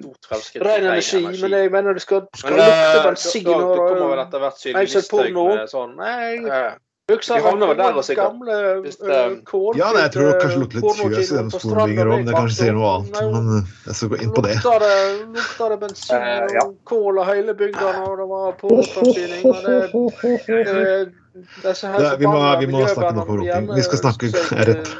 [0.00, 0.64] stort fremskritt.
[0.64, 5.94] Ren energi, men jeg mener det skal, lukte bensin og kommer vel etter hvert sånn
[6.00, 6.40] Nei,
[7.12, 8.54] Husker du den gamle
[9.44, 12.22] kålfylte Ja, nei, jeg tror det kanskje lukter litt fjøs i den skolen ligger om.
[12.24, 13.50] Det kanskje sier noe annet, men
[13.90, 14.54] jeg skal gå inn på det.
[15.34, 16.24] Lukta det bensin
[16.62, 19.44] og kål og hele bygdene, når det var pornoforsyning
[21.34, 23.68] vi, må, vi må snakke noe om runking.
[23.74, 24.32] Vi skal snakke
[24.70, 24.92] rett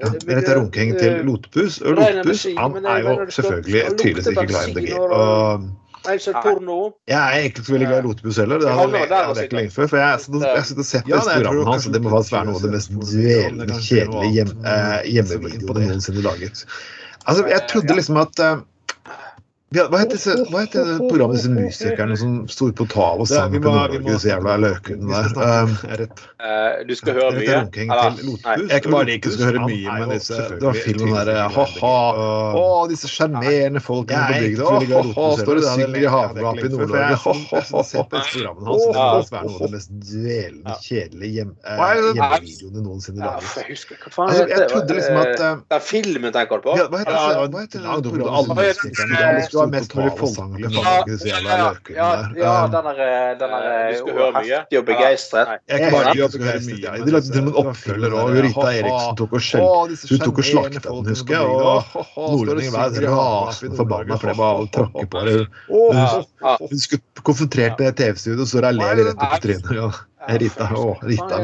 [0.00, 0.08] ja,
[0.56, 1.82] runking til Lotepus.
[1.84, 4.88] Og Lotepus han er jo selvfølgelig tydeligvis ikke glad i MDG.
[5.04, 5.68] Og,
[6.06, 8.62] jeg er egentlig ikke så veldig glad i rotebuss heller.
[8.62, 9.90] Det hadde jeg ikke lenge før.
[9.92, 12.64] For jeg sitter og ser på restauranten hans, og det må faktisk være noe av
[12.66, 16.64] det mest dvelende kjedelige hjem, eh, hjemmevideoene noensinne laget.
[17.26, 18.44] Altså, jeg trodde liksom at
[19.74, 23.58] uh, hva heter, hva heter programmet disse musikerne som sto på tale og sang på
[23.64, 26.04] Nord-Norge, disse jævla løkene der?
[26.38, 27.56] Uh, du skal høre mye?
[27.74, 31.96] Jeg ikke bare ikke skal høre mye, men disse, det var filmen der ha-ha,
[32.60, 32.62] å,
[32.92, 37.98] disse sjarmerende folkene på bygda, ha-ha, står og synger i havgapet i Nord-Norge, ha-ha, se
[38.04, 39.26] hans, det er noe av
[39.64, 43.50] det mest dvelende, kjedelige hjemmevideoene noensinne laget.
[44.06, 46.78] Altså, jeg trodde liksom at Det er filmen tenker du på?
[46.78, 49.55] Hva heter det?
[49.56, 50.68] Du har mest mulig folkelig
[51.96, 53.00] Ja, ja, den er,
[53.40, 53.64] den er
[54.36, 55.54] heftig og begeistret.
[55.72, 56.94] Jeg høre mye.
[57.06, 58.36] De lagde til og med en oppfølger òg.
[58.46, 61.44] Rita Eriksen tok og skjelte Hun tok og slaktet den, husker jeg.
[61.56, 65.38] Og nordlendingen ble rasende forbanna for det var å tråkke på det.
[65.72, 66.84] Hun
[67.26, 70.02] konfentrerte tv-studiet TV-studio, så der ler de rett opp i trynet.
[70.26, 71.36] Rita, å, Rita,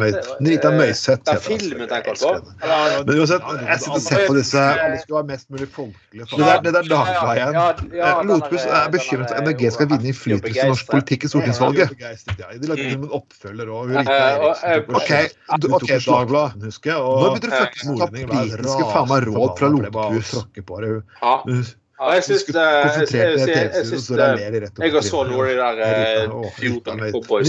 [0.43, 1.23] Rita Møyseth.
[1.27, 2.31] Det er filmen tenker på.
[3.07, 6.25] Men uansett, jeg sitter og ser på disse Alle skal være mest mulig folkelige.
[6.33, 7.55] Det der, det der Dagbladet igjen.
[8.31, 11.89] Lotbuss er bekymret for at MDG skal vinne innflytelse i norsk politikk i stortingsvalget.
[12.63, 13.87] De lagde en oppfølger òg.
[14.99, 15.13] OK,
[15.79, 16.53] ok, Dagbladet.
[16.63, 20.31] Nå begynner du faktisk å ta politiske faen meg råd fra Lotbuss?
[22.03, 22.57] Ja, jeg syns Jeg,
[24.93, 26.33] har så noe av de der
[27.13, 27.49] cowboys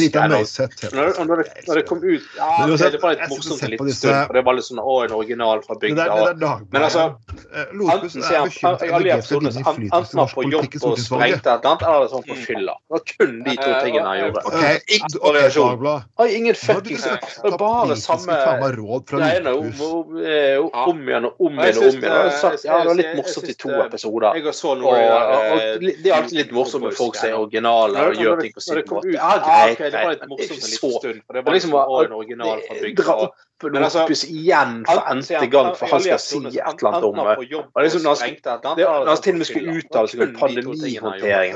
[0.94, 4.54] Når det kom ut Ja, det var litt morsomt en liten stund, for det var
[4.58, 6.06] litt sånn Å, en original fra bygda.
[6.74, 7.02] Men altså
[7.64, 8.50] Enten ser han
[8.94, 12.76] alle episodene enten var på jobb og sprengte et eller annet, eller sånn på fylla.
[12.78, 14.40] Det var kun de to tingene han gjorde.
[14.98, 15.74] Ingen variasjon.
[16.38, 17.06] Ingen fuckings
[17.64, 18.38] Bare samme
[19.10, 19.68] greiene om
[20.20, 22.02] igjen og om igjen og om igjen.
[22.04, 26.18] Det var litt morsomt i to episoder jeg så noe og, og, og, Det er
[26.18, 29.14] alltid litt morsomt med folk som er originale og gjør ting på sin måte.
[29.16, 31.24] Ja, greit, det var litt morsomt en liten stund.
[31.24, 33.18] For det var liksom en original fra
[33.64, 37.36] men altså, igjen for n-te gang, for han skal si et eller annet om det.
[37.86, 38.16] Liksom, når
[39.08, 40.34] han til og med skulle uttale seg om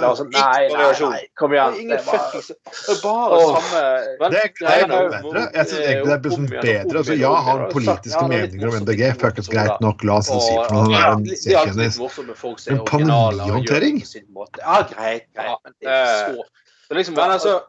[0.04, 1.80] var sånn, Nei, nei, kom igjen.
[1.90, 3.82] Det er bare samme
[4.36, 5.44] Det er bedre.
[5.58, 7.02] Jeg syns egentlig det er sånn bedre.
[7.02, 9.04] Altså, ja, har politiske meninger om MDG.
[9.24, 10.86] Fuckings greit nok, la oss si for noe.
[10.86, 12.00] Han er en C-kjendis.
[12.72, 14.00] en pandemihåndtering.
[14.62, 16.48] Ja, greit, greit.
[16.90, 17.60] Det Liksom, men altså,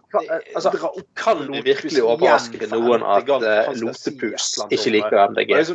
[0.54, 0.70] altså,
[1.16, 5.54] kan du virkelig overraske noen at uh, Lotepus ikke liker MDG?
[5.56, 5.74] Altså,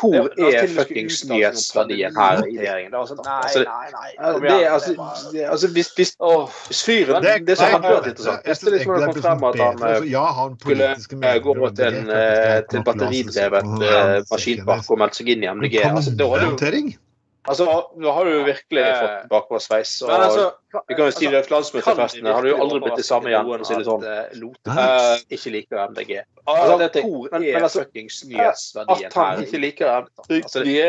[0.00, 2.94] hvor er fuckings nyhetsverdien her i regjeringen?
[2.94, 3.64] Altså, altså,
[4.42, 4.94] det, altså,
[5.50, 6.14] altså, hvis, hvis,
[6.66, 9.54] hvis fyren Det som hadde vært interessant Hvis det liksom hadde kommet frem at
[10.38, 12.14] han skulle gå til en
[12.70, 13.74] til batteridrevet
[14.30, 16.98] maskinpark og melde seg inn i MDG altså, da er det jo
[17.48, 17.64] Altså,
[17.96, 19.92] Nå har du jo virkelig eh, fått bakoversveis.
[20.02, 20.50] Altså,
[20.88, 23.64] vi kan jo si det landsmøtefestene har du jo aldri blitt det samme igjen, for
[23.64, 24.06] å si det sånn.
[24.68, 26.14] Uh, ikke liker MDG.
[26.44, 29.10] Altså, det hvor men, er altså, nyhetsverdien?
[29.10, 30.80] At han ikke liker MDG altså, det,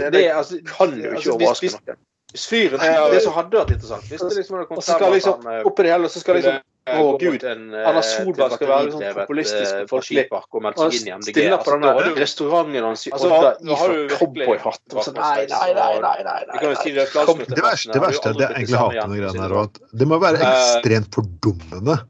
[0.00, 2.02] det, det, altså, kan jo ikke overraske noen.
[2.32, 2.80] Hvis fyren
[3.12, 6.08] Det som hadde vært interessant Hvis det liksom hadde kommet frem liksom, Oppi det hele
[6.08, 7.44] så skal liksom å, oh, gud.
[7.46, 11.12] En, Anna eh, Solberg skal være sånn populistisk eh, folkepark og melde seg inn i
[11.20, 11.36] MDG.
[11.62, 14.96] På altså, den restauranten hans i Odda i cowboyhatt.
[15.14, 15.92] Nei, nei, nei.
[16.02, 20.18] nei, nei, Det verste, det verste det egentlig hater med greiene her, at det må
[20.24, 22.00] være eh, ekstremt fordummende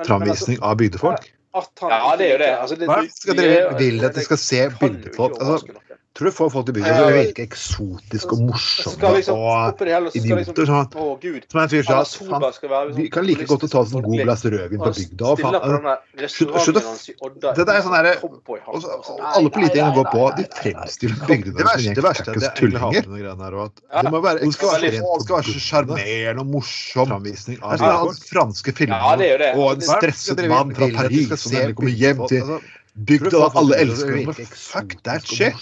[0.00, 1.28] framvisning av bygdefolk.
[1.54, 2.52] Ja, det er jo det.
[2.64, 5.36] Altså, det, skal dere vil at de skal se bygdefolk?
[5.44, 5.76] Altså,
[6.14, 9.80] tror du får folk til byen til å virke eksotiske og morsomme liksom, og
[10.14, 10.68] idioter.
[10.68, 10.92] Sånn.
[10.94, 11.06] Å,
[11.50, 14.44] Som en fyr sa at vi kan like godt å ta oss en god glass
[14.46, 15.96] rødvin på bygda.
[16.30, 21.84] Slutt å Dette er sånn derre Alle politikerne går på, de fremstiller bygdene som en
[21.88, 23.10] gjeng stakkars tullinger.
[23.10, 29.68] Det må være det skal være så sjarmerende og morsom framvisning av franske filmer og
[29.74, 32.56] en stresset mann fra Paris som kommer hjem til
[32.94, 34.34] Bygd av alle elsker dem.
[34.54, 35.54] Fuck that shit.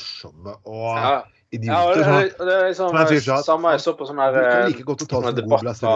[0.64, 1.22] Og
[1.52, 2.00] idioter.
[2.00, 4.36] Ja, det, det, er liksom er samme jeg så på sånn her
[4.68, 5.94] like godt å ta sånn debatt fra,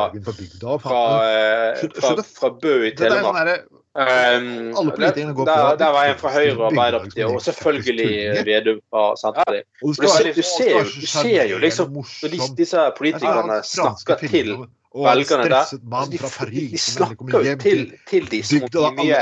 [0.85, 1.03] fra,
[1.97, 3.67] fra, fra Bø i Telemark.
[3.97, 8.43] Um, Alle politikerne går på der, der var en fra Høyre og Arbeiderpartiet, og selvfølgelig
[8.45, 9.65] Vedum fra Senterpartiet.
[9.81, 9.87] Du,
[10.37, 14.53] du, ser jo liksom Når disse politikerne snakker til
[15.05, 15.57] velgerne der.
[15.61, 15.77] Altså,
[16.11, 19.19] de, Paris, de snakker jo til, til de som er mye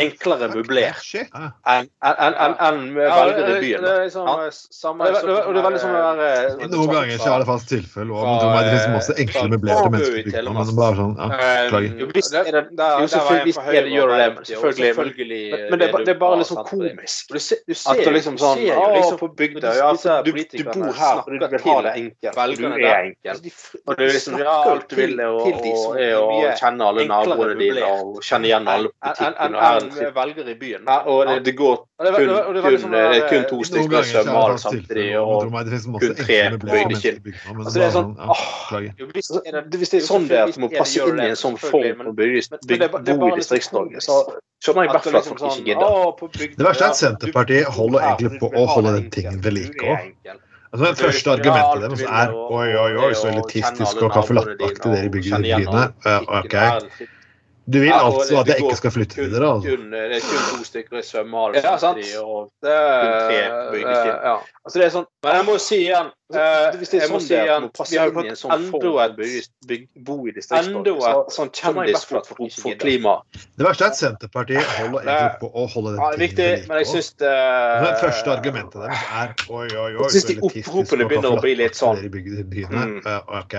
[0.00, 3.84] enklere møblert enn en, en, velgere i byen.
[3.84, 4.28] Det er liksom,
[4.74, 7.68] samme, det, det, det er veldig sånn der, eh, Noen ganger ikke er det fast
[7.72, 10.98] tilfelle, og man tror meg det finnes masse enkle møblerte mennesker i bygda, men bare
[11.00, 11.28] sånn, ja,
[11.68, 11.92] beklager.
[11.98, 15.40] Jo, selvfølgelig er det gjør det, selvfølgelig.
[15.68, 17.34] Men det er bare litt sånn komisk.
[17.34, 18.64] Du ser liksom sånn
[19.18, 19.92] på bygda, ja,
[20.24, 23.42] du bor her fordi du vil ha det enkelt, du er enkel.
[23.84, 27.56] Og du liksom alt du vil til, til de som er å kjenne alle naboene
[27.58, 29.68] dine og kjenne igjen alle butikkene.
[29.68, 30.88] Enn velgere i byen.
[30.88, 35.50] Ja, og det, det går kun, kun, det er kun to stykker svømmer samtidig, og
[35.98, 37.22] kun tre bøyde kinn.
[37.56, 38.12] Altså, det er sånn
[39.78, 42.04] Hvis det er sånn det er at du må passe inn i en sånn form
[42.04, 44.20] for bo i Distrikts-Norge, så
[44.62, 46.52] skjønner jeg i hvert fall at folk ikke gidder.
[46.58, 50.38] Det verste er at Senterpartiet holder egentlig på å holde den tingen ved like òg.
[50.72, 55.12] Altså, det første argumentet deres er oi, oi, oi, så elitistisk og kaffelatteaktig latte-aktig dere
[55.14, 55.84] bygger i byene.
[56.40, 57.08] ok.
[57.72, 59.48] Du vil altså at jeg ikke skal flytte videre?
[59.54, 59.72] Altså.
[59.92, 61.98] det er kun to stykker i svømmehallen ja, sant.
[62.22, 62.76] og det
[63.34, 64.36] ja.
[64.64, 67.34] altså, det er sånn, Men jeg må si igjen uh, Hvis det er sånn si
[67.36, 69.18] igjen, vi har jo fått sånn enda et
[70.06, 70.78] bo i distriktsborg.
[70.78, 73.18] Enda et sånn kjendisflott for, for klima.
[73.36, 76.90] Det verste er at Senterpartiet holder egentlig på å holde den tingen viktig, men jeg
[76.94, 77.34] syns det
[77.84, 81.58] Det første argumentet deres er oi, oi, oi, Jeg syns de oppropene begynner å bli
[81.60, 82.00] litt sånn.
[82.00, 82.98] Mm.
[83.04, 83.58] Uh, ok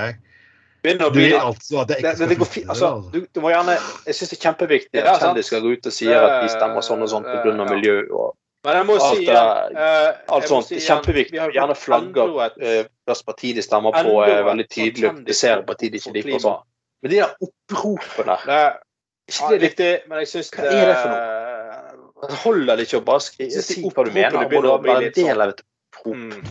[0.84, 2.70] begynner å bli altså det, det det, går fint.
[2.72, 3.78] Altså, du, du, må gjerne,
[4.08, 6.86] jeg syns det er kjempeviktig at kjendiser skal gå ut og si at de stemmer
[6.86, 7.56] sånn og sånn pga.
[7.72, 8.36] miljø og
[8.68, 10.66] men jeg må alt, si, uh, alt sånt.
[10.68, 11.38] Si, kjempeviktig.
[11.40, 15.12] Vi gjerne flagger hvilket parti de stemmer på, er veldig tydelig.
[15.30, 16.58] De ser parti de ikke liker og sånn.
[17.00, 18.36] Men de der oppropene
[19.30, 21.36] Ikke det viktig, men jeg syns Hva er det for noe?
[22.20, 24.50] Det holder det ikke å bare skrive si hva du mener.
[24.52, 26.50] Du må være bli en del av et opprop.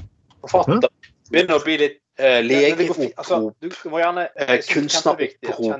[0.49, 0.89] Forfatter
[1.29, 5.77] begynner å bli litt Uh, Legeopprop, altså, du, du må gjerne uh, kunstneropprop, uh,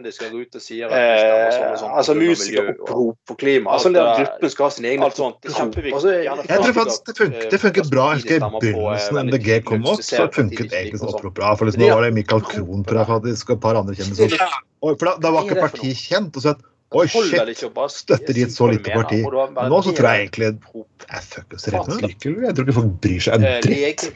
[1.99, 3.73] altså musikeropprop for klima.
[3.75, 5.35] Altså, altså gruppen skal ha sin egen alt sånt.
[5.43, 8.07] Altså, jeg tror faktisk det, fun det funket bra.
[8.13, 11.57] Jeg husker i begynnelsen da MDG kom opp, så funket egentlig sånn opprop bra.
[11.59, 14.39] For liksom, da var det Michael Krohn og et par andre kjendiser.
[14.87, 16.39] For da, da var ikke partiet kjent.
[16.39, 16.63] og så at
[16.97, 17.65] Oi, shit!
[17.93, 19.19] Støtter de et så lite parti?
[19.21, 22.95] Men nå så tror jeg egentlig jeg fuckings rett og slett Jeg tror ikke folk
[23.05, 24.07] bryr seg en dritt.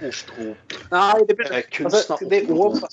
[0.94, 2.88] Nei, det blir altså, det er over.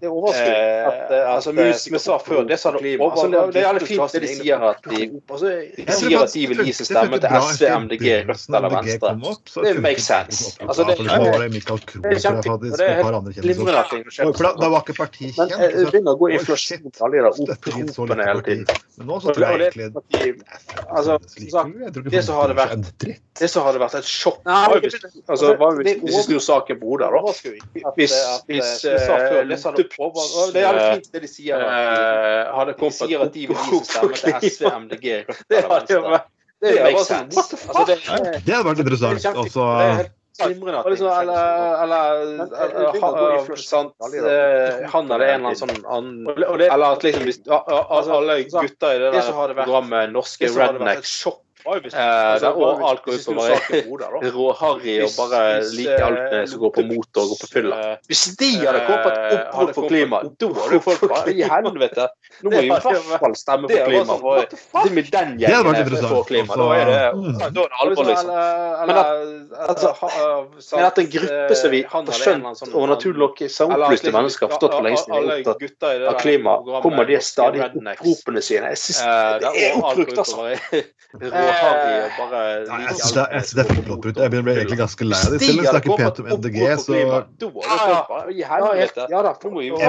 [0.00, 3.38] Det overrasker eh, at, eh, altså, Som vi sa før, det sa det altså, det,
[3.54, 4.98] det er jævlig fint det de sier at de,
[5.32, 9.12] altså, de sier at de vil gi sin stemme til SV, MDG, Rødt eller Venstre.
[9.64, 10.52] Det makes sense.
[10.66, 12.76] Altså, det, det, er kjempefint.
[12.76, 13.00] Det er
[13.40, 14.04] glimrende ting.
[14.12, 15.56] Det var ikke parti kjent.
[15.56, 18.82] Men det begynner å gå inflasjon i alle de oppropene hele tiden.
[19.00, 20.34] Men nå så tror jeg egentlig
[20.92, 21.16] Altså,
[22.12, 26.40] det som hadde vært det som hadde vært et sjokk altså, var hvis vi snur
[26.40, 27.18] saken på hodet, da.
[27.96, 28.14] Hvis,
[28.48, 28.70] hvis
[29.94, 31.62] uh, det er jævlig fint det de sier.
[31.62, 36.24] At de sier at de vil gi stemme til SV, MDG, Rødt eller Venstre.
[36.62, 37.38] Det makes sense.
[37.68, 37.96] Altså, det,
[38.46, 39.26] det hadde vært interessant.
[39.36, 39.64] Altså
[40.44, 40.90] Glimrende.
[40.90, 41.98] Liksom, eller, eller
[44.88, 47.24] han eller en eller annen sånn Eller at liksom
[47.56, 51.14] alle gutter i det der programmet Norske Rednecks
[51.66, 55.40] Eh, altså, og alt går ut på bare råharry og bare
[55.74, 57.78] like alt som går på motor og går på fylla.
[58.06, 62.08] Hvis de hadde kommet på et opprop for klima, da hadde folk bare I helvete!
[62.44, 64.18] Nå må vi i hvert fall stemme for klima.
[64.84, 66.58] Det med den gjengen for klima.
[66.60, 67.00] Da er det,
[67.40, 68.32] da er det alvor, liksom.
[68.86, 69.12] Men at,
[69.72, 69.92] altså,
[70.76, 74.76] men at en gruppe som vi har skjønt over naturlig nok opplyste mennesker har forstått
[74.76, 78.70] for lenge siden er opptatt av klima, kommer de stadig oppropene sine.
[78.74, 79.02] Jeg synes
[79.42, 80.46] det er oppbrukt, altså
[81.60, 84.16] harry og bare like Jeg syns det er fotballbrudd.
[84.22, 85.40] Jeg blir egentlig ganske lei av det.
[85.42, 87.08] Selv om jeg snakker pent om MDG, så Jeg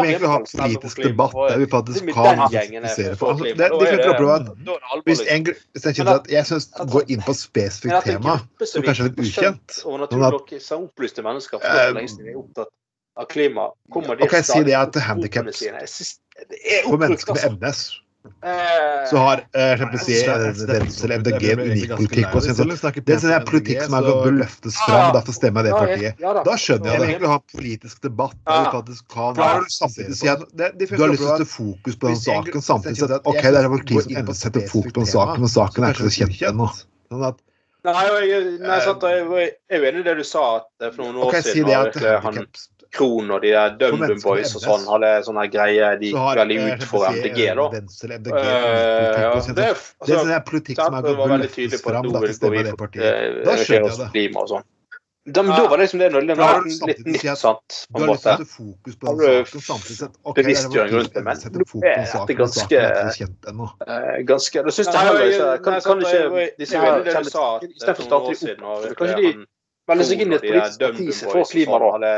[0.02, 1.34] vil egentlig ha politisk debatt.
[1.50, 4.52] Jeg vil faktisk ha fokusere for altså, det.
[5.06, 9.04] Hvis en jeg kjenner at jeg syns går inn på et spesifikt tema som kanskje
[9.04, 9.70] er litt ukjent.
[10.78, 12.68] opplyste mennesker for
[13.18, 15.64] av klima, kommer de okay, si det at handikaps
[16.86, 17.80] for mennesker med MS
[19.10, 20.18] så har uh, si,
[20.68, 22.36] Venstre eller MDG en unik politikk.
[22.36, 22.74] Og sånn.
[22.98, 26.22] Det er sånn politikk som er bør løftes fram, derfor stemmer jeg det partiet.
[26.48, 27.10] Da skjønner jeg det.
[27.14, 28.38] Jeg vil ha politisk debatt.
[28.48, 29.42] Faktisk kan,
[29.74, 33.28] samtidig si at Du har lyst til å sette fokus på den saken, samtidig at
[33.28, 36.10] OK, det er et parti som setter fokus på den saken, men saken er ikke
[36.10, 36.72] så kjent ennå.
[37.08, 37.44] Sånn at
[37.88, 40.42] Nei, jeg, nei, sant, jeg, jeg er uenig i det du sa
[40.82, 42.40] for noen år okay, siden si det at, han,
[42.96, 46.88] Kron og de der DumDum Boys og sånn hadde sånne greier de gikk veldig ut
[46.92, 47.68] for MDG, da.
[47.68, 52.24] Uh, ja, det, altså, det er politikk som er gått veldig tydelig på at nå
[52.24, 54.68] vil gå inn for engasjere oss klima og sånn.
[55.28, 58.36] Da, men da var det liksom det, det var litt nytt, sant, på en måte.
[59.04, 59.26] Har du
[60.38, 62.80] bevisstgjøring rundt det, men nå er dette ganske
[64.30, 65.98] ganske Da syns jeg heller Kan ikke
[66.62, 69.34] disse kjenne Istedenfor å starte de opp, kanskje de
[69.88, 72.14] melde seg inn i et politisk parti som får klima, da.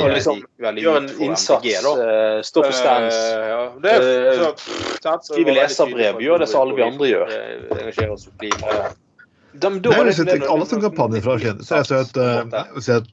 [0.00, 3.18] Og liksom gjøre en innsats, uh, stå på stands.
[3.84, 7.34] Uh, skrive leserbrev, gjøre det som alle vi andre gjør.
[7.78, 8.92] Engasjere oss for klima.
[9.54, 11.70] De, da Nei, jeg synes, alle som kampanjer fra Kjendis.
[11.70, 13.12] Jeg har sett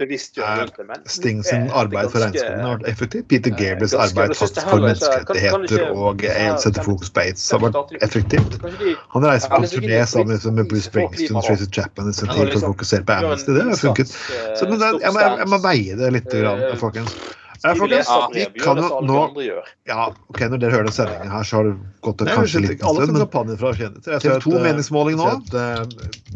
[0.00, 0.66] bevisstgjøre
[1.10, 3.26] Sting sin arbeid for regnskogen har vært effektivt.
[3.32, 6.24] Peter Gables arbeid for menneskerettigheter og
[6.64, 8.58] sette fokus på aids har vært effektivt.
[9.14, 13.06] Han reiser på turné sammen med Bruce Springsteen og Tracy Chapman for å liksom fokusere
[13.08, 13.56] på Amnesty.
[13.56, 14.16] Det har funket.
[14.58, 17.16] Så, men jeg, må, jeg, må, veie det litt, grann, folkens.
[17.62, 19.18] Ja, folkens, vi kan jo nå
[19.84, 21.74] Ja, ok, Når dere hører den sendingen her, så har det
[22.06, 25.26] gått Nei, kanskje litt Alle som kampanjer fra TV 2 meningsmåling nå.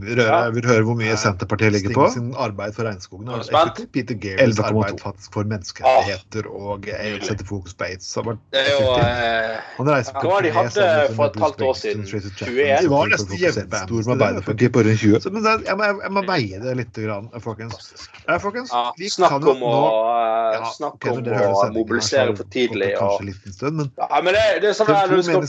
[0.05, 2.09] Jeg vil høre hvor mye Senterpartiet ligger på.
[2.13, 6.91] sin arbeid for regnskogen har vært Peter Gables arbeid faktisk for menneskerettigheter og
[7.25, 9.65] setter fokus på aids har vært effektivt.
[9.79, 12.05] Han reiser på de hadde for et halvt år siden?
[12.05, 12.85] 21?
[12.85, 15.33] De var nesten jevnstor med Arbeiderpartiet på rundt 20.
[15.39, 17.03] Men jeg må, jeg må veie det litt,
[17.45, 17.97] folkens.
[18.45, 19.75] Folkens, vi kan jo nå
[20.75, 22.91] Snakk om å mobilisere for tidlig.
[23.03, 23.29] Og...
[23.53, 23.91] Stund, men...
[24.01, 25.47] Ja, men det, det er sånn at du skal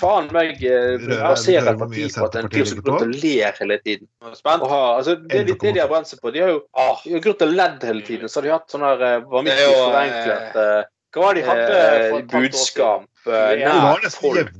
[0.00, 2.82] faen meg Jeg basere et parti på at en fyr som
[3.12, 4.08] ler hele tiden.
[4.24, 6.32] Og ha, altså, det litt det de har brent seg på.
[6.34, 9.04] De har jo ah, har gått ledd hele tiden, så har de hatt sånn her
[9.30, 13.06] vanvittig forenklet uh, Hva var det de hadde for budskap?
[13.26, 14.50] Uh, nær folk.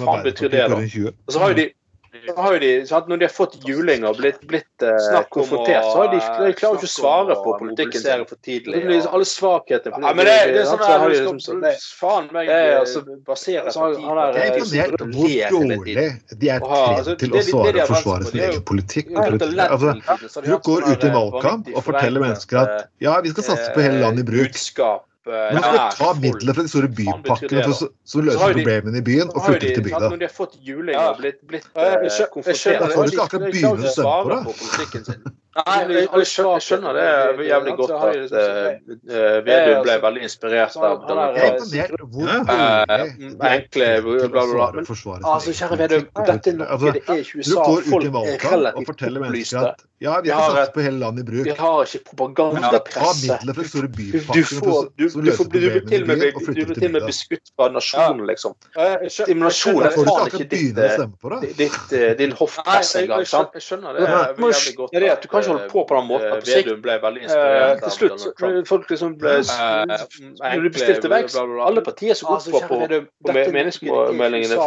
[0.00, 0.80] Hva betyr det, da?
[0.80, 1.66] Og så har jo de
[2.26, 2.70] så har jo de,
[3.08, 6.78] Når de har fått juling og blitt, blitt uh, konfrontert, så har de, de klarer
[6.78, 8.24] ikke å svare på politikken.
[8.26, 9.02] For tidlig, ja.
[9.10, 11.64] Alle svakheter ja, men det, det er sånn at de liksom,
[12.00, 16.06] Faen meg altså, basere altså, han er, Jeg er imponert over hvor dårlig
[16.42, 19.12] de er trent altså, til å svare og forsvare sin egen politikk.
[19.16, 23.84] Altså, du går ut i valgkamp og forteller mennesker at ja, vi skal satse på
[23.84, 24.64] hele landet i bruk.
[25.26, 29.32] Men man skal ta midler fra de store bypakkene for, som løser problemene i byen,
[29.32, 30.10] og flytter til bygda.
[30.12, 31.96] Når de har fått juling og blitt, blitt uh,
[32.34, 32.78] konfrontert.
[32.84, 34.54] Da får du ikke akkurat begynne å stemme på
[35.10, 35.34] det.
[35.56, 36.26] Nei, jeg, jeg,
[36.60, 42.50] skjønner, det jævlig godt at uh, Vedum ble veldig inspirert av Donald Trump.
[43.50, 45.16] Enkle bla, bla, bla.
[45.32, 47.64] altså, kjære Vedum, dette er noe det er ikke USA.
[47.88, 49.68] Folk er relativt opplyste.
[49.98, 51.46] Ja, vi har satt på hele landet i bruk.
[51.46, 53.38] Vi har ikke propagandapresse.
[53.46, 56.92] Du, du, får, du, du, får, du, blir til og med, du blir til og
[56.98, 58.52] med beskutt fra nasjonen, liksom.
[59.40, 63.24] Nasjonen er faen ikke ditt, ditt, din hoffpresse engang.
[63.24, 65.00] Jeg skjønner det jævlig godt.
[65.24, 66.32] Du kan ikke holdt på på den måten.
[66.32, 71.38] På sikt, Vedum ble veldig inspirert til slutt, folk liksom ble Når de bestilte vekst
[71.38, 74.58] Alle partier som går på, på, på meningsmålingene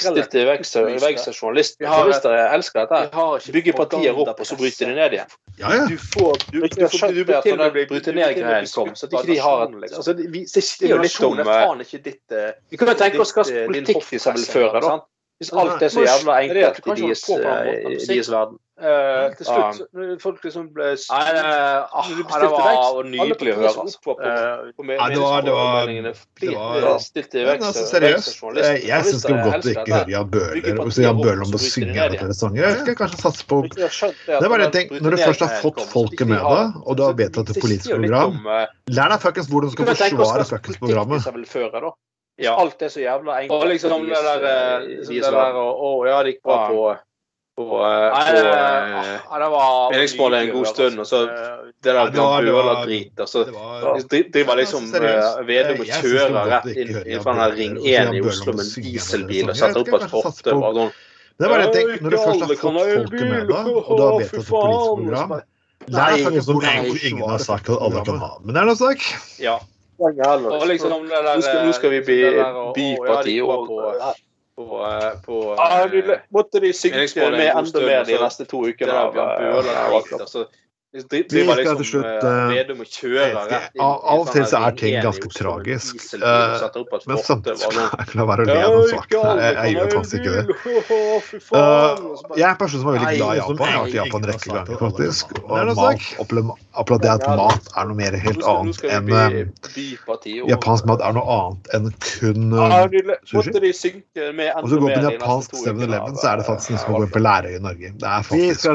[0.00, 1.86] stilte vekst av journalister.
[1.86, 3.52] Journalister elsker dette.
[3.54, 5.38] Bygge partier opp, og så bryter de ned igjen.
[5.60, 5.86] Ja, ja.
[5.90, 10.14] Du får du, du, du, til når bryte ned-greien kom, så ikke de har altså,
[10.16, 12.36] Det sier jo litt om faen ikke ditt
[12.70, 14.98] Vi kan jo tenke oss hva politikk de vil føre, da.
[15.40, 17.22] Hvis alt er så jævla enkelt i deres,
[18.08, 18.58] deres verden.
[18.80, 23.72] Uh, til slutt uh, Folk liksom ble Nei, det, ah, det var nydelig å høre.
[23.82, 24.14] Altså.
[24.16, 25.52] Uh, ja, det var, det
[26.54, 28.40] var, Stilte altså, Seriøst.
[28.86, 31.62] Jeg syns det var godt å ikke høre Jan Bøhler og Jan Bøhler om å
[31.64, 32.64] synge alle flere sanger.
[32.64, 33.88] Jeg skal kanskje satse på Det
[34.40, 37.16] er bare en ting, Når du først har fått folket med deg, og du har
[37.20, 38.40] vedtatt et politisk program,
[38.92, 41.28] lær deg fuckings hvordan du skal forsvare fuckings programmet.
[42.40, 42.54] Ja.
[42.56, 43.62] Alt er så jævla enkelt.
[43.62, 46.96] Og liksom det der, det der Å ja, det gikk bra på
[47.60, 47.78] på, på
[49.92, 51.18] meningsmålet en god stund, og så
[51.84, 53.20] det der Bøhler-drit.
[53.20, 53.38] Og så
[54.32, 54.82] driver liksom
[55.48, 59.44] Vedum og kjører rett inn, inn fra den Ring 1 i Oslo med en dieselbil
[59.52, 60.58] og setter opp et fortau.
[61.40, 64.02] Det var bare en ting, når du først har fått folket med deg, og du
[64.04, 65.30] har vedtatt et politisk program
[65.90, 68.30] egentlig ingen har sagt at alle kan ha.
[68.44, 69.00] Men det er noe sak.
[69.40, 69.56] Ja.
[70.00, 72.18] Og liksom det der, nå skal vi bli
[72.76, 73.68] byparti og
[74.60, 75.90] på, eh, på ah,
[76.30, 78.92] Måtte de synke med enda mer de neste to ukene.
[80.90, 82.50] Av, det, vi skal til slutt uh,
[83.78, 86.00] Av og til så er ting ganske tragisk.
[86.18, 86.58] Uh,
[87.06, 87.62] men samtidig
[88.18, 89.38] la være å le av den saken her.
[89.44, 90.42] Jeg, jeg gjør faktisk ikke det.
[91.54, 91.62] Uh,
[92.34, 93.62] jeg er en person som er veldig glad i Japan.
[93.62, 95.24] Jeg har vært i Japan en rekke ganger, faktisk.
[95.44, 96.02] Og mat,
[96.82, 99.06] opplevd at mat er noe mer helt annet enn
[100.50, 102.50] Japansk mat er noe annet enn kun
[103.30, 103.94] sushi.
[104.10, 107.14] Og så går på en japansk 7-Eleven, så er det faktisk nesten som å gå
[107.14, 107.94] på Lærøy i Norge.
[107.94, 108.66] Det er faktisk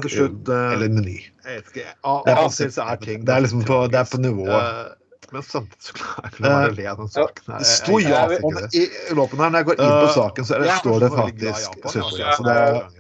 [0.48, 1.20] Eller Meny.
[1.46, 1.90] Jeg vet ikke.
[2.04, 4.96] Av og til så er ting Det er liksom på, det er på nivået.
[5.36, 7.48] Men samtidig så klarer jeg ikke å le av den saken.
[7.52, 7.60] her.
[7.60, 12.36] Det I her, når jeg går inn på saken, så det, står det faktisk Sør-Korea.
[12.38, 12.56] Så det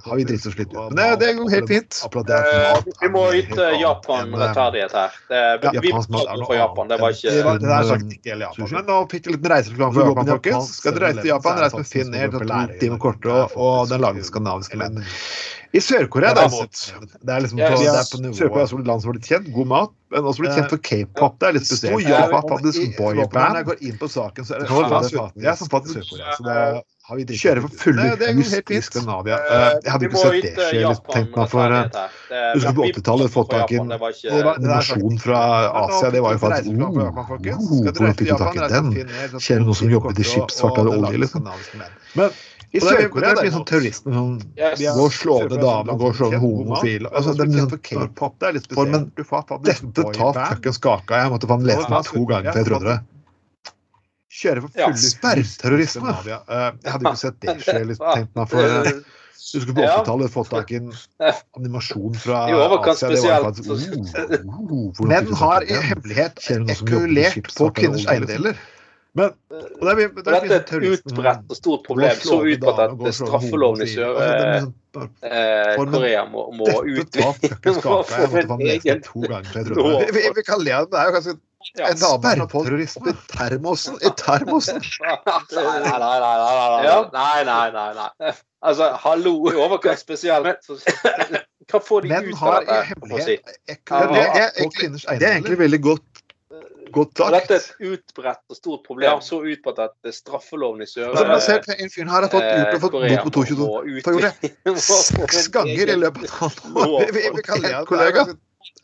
[0.07, 0.75] har vi dritt oss litt ut.
[0.81, 2.01] Men det, det går helt fint.
[3.05, 5.17] Vi må yte Japan rettferdighet her.
[5.79, 6.91] Vi betalte for Japan.
[6.91, 8.71] Det var ikke Det er sagt ikke hele Japan.
[8.75, 10.75] Men nå fikk jeg litt reisereklame for Japan, folkens.
[10.81, 12.43] Skal dere reise til Japan, reis med Finn Air to
[12.83, 15.05] timer kortere, og den lager skandinaviske menn.
[15.75, 16.81] I Sør-Korea, derimot
[17.19, 19.49] Det er liksom på, på Sør-Korea er et land som har blitt kjent.
[19.55, 19.95] God mat.
[20.15, 21.37] Men også blitt kjent for k-pop.
[21.41, 22.07] Det er litt spesielt.
[22.07, 23.35] Ja, faktisk boyband.
[23.35, 24.69] Når jeg går inn på saken, så er det,
[25.43, 26.35] Jeg er faktisk Sør-Korea.
[26.37, 26.59] Så det
[27.05, 28.05] har vi Kjører for fulle
[28.39, 29.37] hus i Skandinavia.
[29.83, 30.93] Jeg hadde ikke sett det skje.
[31.11, 31.75] Tenkt meg for
[32.55, 33.91] Husker på 80-tallet fått tak i en
[34.63, 35.41] nasjon fra
[35.83, 36.09] Asia.
[36.15, 38.87] Det var jo faktisk Hvordan fikk du tak i den?
[39.37, 41.45] Kjenner noen som jobbet i skipsfart eller olje, liksom.
[42.15, 42.33] Men
[42.75, 46.19] i Sør-Korea er det mye sånn terroristen som går og slår ned damer, går og
[46.19, 47.73] slår ned homofile altså, Det er sånn.
[47.73, 48.95] Det er litt spesielt.
[48.95, 49.09] Men
[49.65, 51.19] dette tar fuckings kaka.
[51.23, 53.01] Jeg måtte faen lese den to ganger før jeg trodde det.
[54.35, 56.15] Kjøre for fulle sperrterrorisme.
[56.27, 56.39] Jeg
[56.91, 57.77] hadde ikke sett det skje.
[57.91, 59.05] Liksom, tenkt meg for
[59.53, 60.93] du skulle på 80-tallet fått tak i en
[61.59, 62.55] animasjon fra Asia.
[62.55, 66.41] Det var faktisk, uh, uh, Menn har i hemmelighet
[66.73, 68.57] ekulert på kvinners eiendeler.
[69.15, 72.15] Men og det er, det er, Dette er et utbredt og stort problem.
[72.19, 74.67] Så utbredt at straffeloven i Sør-Korea
[76.31, 76.75] må, må må
[78.75, 78.99] egen
[80.15, 80.91] vi, vi kan le av det.
[80.91, 81.33] Det er jo ganske
[81.75, 83.95] en dame Sperrterrorisme i termosen!
[84.03, 84.81] I termosen!
[85.55, 86.17] Nei, nei, nei.
[87.13, 87.89] Nei, nei, nei.
[87.95, 88.33] nei,
[88.65, 89.33] Altså, hallo!
[89.49, 90.69] I overkant spesielt.
[91.71, 93.37] Hva får de ut av dette?
[95.09, 96.14] Det er egentlig veldig godt
[96.95, 97.35] Godt sagt.
[97.35, 99.21] Dette er et utbredt og stort problem.
[99.25, 102.95] Så utbredt at straffeloven i Sør altså, ser, En fyr her har fått gjort fått
[102.95, 107.09] bot på 22 seks ganger i løpet av et år.
[107.11, 108.29] Vi, vi kaller det kollega.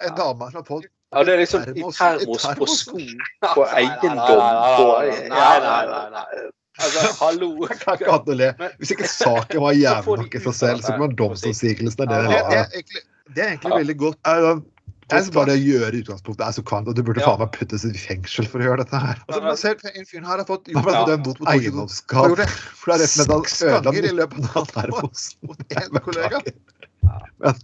[0.02, 3.00] En dame som har fått ja, det er liksom i termos på sko,
[3.44, 4.86] på eiendom på
[5.28, 6.44] Nei, nei, nei.
[6.82, 7.50] Altså, hallo!
[7.68, 8.48] Jeg kan ikke le.
[8.80, 12.40] Hvis ikke saken var jævlig nok i seg selv, så kan man domstolsigelsen av det
[12.40, 12.86] er.
[13.36, 14.32] Det er egentlig veldig godt.
[15.12, 17.84] Jeg synes bare å gjøre utgangspunktet er så kvant at du burde faen meg puttes
[17.88, 19.20] i fengsel for å gjøre dette her.
[19.28, 21.02] Altså, ser En fyr her har fått gjort ja.
[21.10, 22.40] dømt mot eiendomsskap.
[22.40, 26.42] seks det er ødela i løpet av termosen mot én kollega.
[27.44, 27.62] Men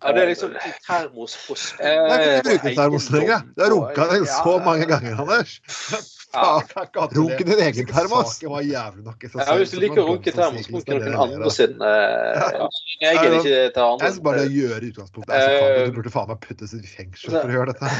[0.00, 0.54] Ja, det er liksom
[0.86, 1.84] termos på spill.
[1.84, 3.42] Jeg kan ikke bruke termos lenger.
[3.52, 5.58] Du har runka den så mange ganger, Anders.
[6.30, 8.36] Runk din egen termos.
[8.42, 14.06] Ja, hvis du liker å runke termos, runke noen andre sin egen, ikke til andre.
[14.06, 15.86] Jeg skal bare gjøre utgangspunktet.
[15.90, 17.94] Du burde faen meg puttes i fengsel for å gjøre dette.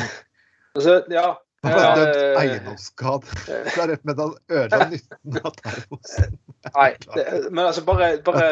[0.79, 1.29] Altså, ja,
[1.61, 3.35] han ble dømt eh, eiendomsskade.
[3.45, 6.39] Det er rett med han ødela nytten av termosen.
[6.77, 8.47] Nei, det, men altså bare, bare,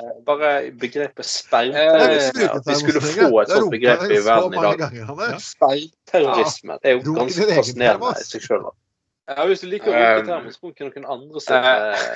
[0.00, 0.50] eh, bare
[0.80, 4.82] begrepet At vi skulle få et sånt begrep i verden i dag.
[5.44, 6.80] Sperrterrorisme.
[6.82, 8.66] Det er jo ganske fascinerende i seg sjøl.
[9.30, 12.06] Ja, hvis du liker å bruke um, termen, så noen andre sin uh,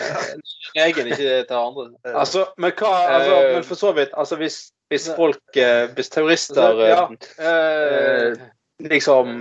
[0.83, 1.87] egen, ikke til andre.
[2.25, 4.59] Altså, men hva altså, Men for så vidt, altså hvis,
[4.91, 5.61] hvis folk
[5.95, 7.05] Hvis terrorister ja,
[7.39, 8.43] uh,
[8.83, 9.37] liksom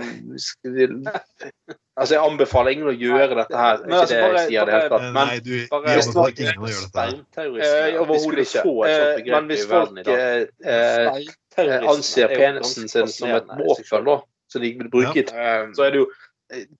[1.94, 3.76] Altså, jeg anbefaler ingen å gjøre dette her.
[3.84, 5.04] Men, altså, bare, det jeg sier det helt klart.
[5.04, 7.44] Men nei, du, bare, de anbefaler ingen å gjøre dette.
[7.68, 8.64] Eh, Overhodet ikke.
[8.88, 10.40] Eh, men hvis folk eh,
[10.74, 14.16] eh, anser penisen sin som et våpen, da,
[14.50, 15.54] som de vil bruke ja.
[15.76, 16.08] så er det jo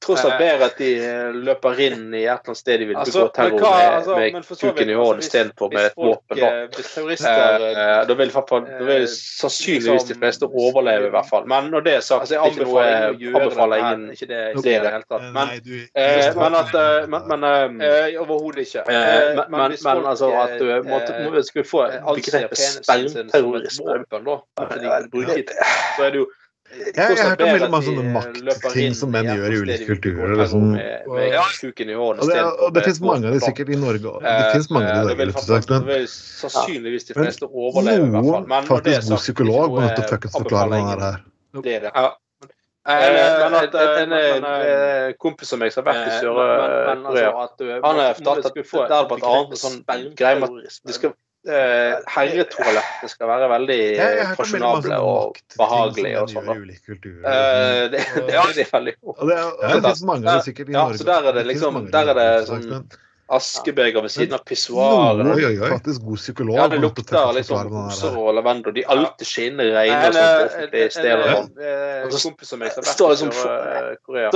[0.00, 2.98] tross alt bedre at de eh, løper inn i et eller annet sted de vil
[2.98, 6.38] begå altså, terror hva, altså, med, med kuken i hånden istedenfor med et våpen.
[6.38, 11.14] Eh, hvis terrorister eh, eh, Da vil, fall, da vil sannsynligvis de fleste overleve, i
[11.14, 11.48] hvert fall.
[11.50, 14.76] Men når det er sagt, altså, jeg anbefaler, ikke anbefaler ingen ikke det i det
[14.76, 15.26] hele tatt.
[15.38, 16.78] Men, eh, men at
[17.14, 17.48] Men, men
[17.82, 18.84] eh, Overhodet ikke.
[18.84, 21.16] Eh, men, men, men, altså at du måtte,
[21.54, 24.04] vi få begrepet spermterrorisme,
[24.54, 26.30] så er det jo
[26.74, 30.34] jeg, jeg har hørt om veldig mange sånne maktting som menn gjør i ulike kulturer.
[30.40, 30.72] Liksom.
[30.74, 34.18] Og, det, og det finnes mange av de sikkert i Norge òg.
[34.24, 38.50] Det finnes mange av de Norge, sagt, men sannsynligvis de fleste overlever, i hvert fall.
[38.50, 41.24] Men faktisk god psykolog må nødt til å forklare hva det her.
[41.64, 41.94] Det er det.
[42.84, 47.30] Men at en, en kompis som meg som har vært i Sør-Korea,
[47.80, 49.78] han har fortalt at det er et annet sånn
[50.18, 51.14] greie med at det skal
[51.48, 53.78] eh, herretoalettene skal være veldig
[54.38, 56.50] fasjonable og behagelige og sånn.
[56.50, 60.76] Eh, det, det, det, er veldig og det, og det finnes mange det sikkert i
[60.76, 60.98] Norge.
[60.98, 62.68] Ja, så der er det liksom Der er det sånn
[63.32, 65.26] askebeger ved siden av pissoaret.
[65.34, 65.70] Oi, oi, oi.
[65.72, 66.56] Faktisk god psykolog.
[66.58, 68.74] Ja, det lukter liksom roser og lavendel.
[68.76, 71.24] De alltid skinner reine og sånt offentlige steder.
[72.04, 74.28] En kompis av meg som vært i Korea,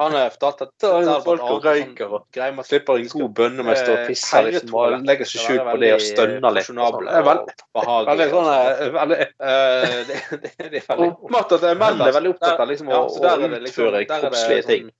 [0.00, 3.66] han har fortalt at er folk og røyker og greier man slipper en god bønne
[3.66, 6.70] med å stå og pisse liksom, og legger seg skjult på det og stønner litt.
[6.70, 8.50] Veldig sånn
[9.00, 9.20] veldig
[10.40, 14.90] Det er veldig Oppmatt at menn er veldig opptatt av liksom å utføre kroppslige ting.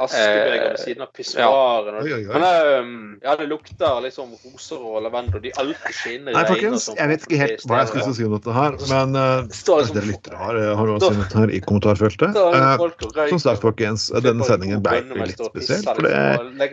[0.00, 1.98] Askebeger ved siden av pissoaren.
[2.08, 2.18] Ja.
[2.32, 5.42] Men ja, det lukter liksom roser og lavendel.
[5.44, 8.56] De alltid skinner Nei, folkens, jeg vet ikke helt hva jeg skulle si om dette
[8.56, 12.40] her, men uh, liksom, dere lyttere har, har også sett her i kommentarfeltet.
[12.40, 12.86] Uh,
[13.34, 16.70] som sagt, folkens, denne sendingen ble litt spesiell, for det,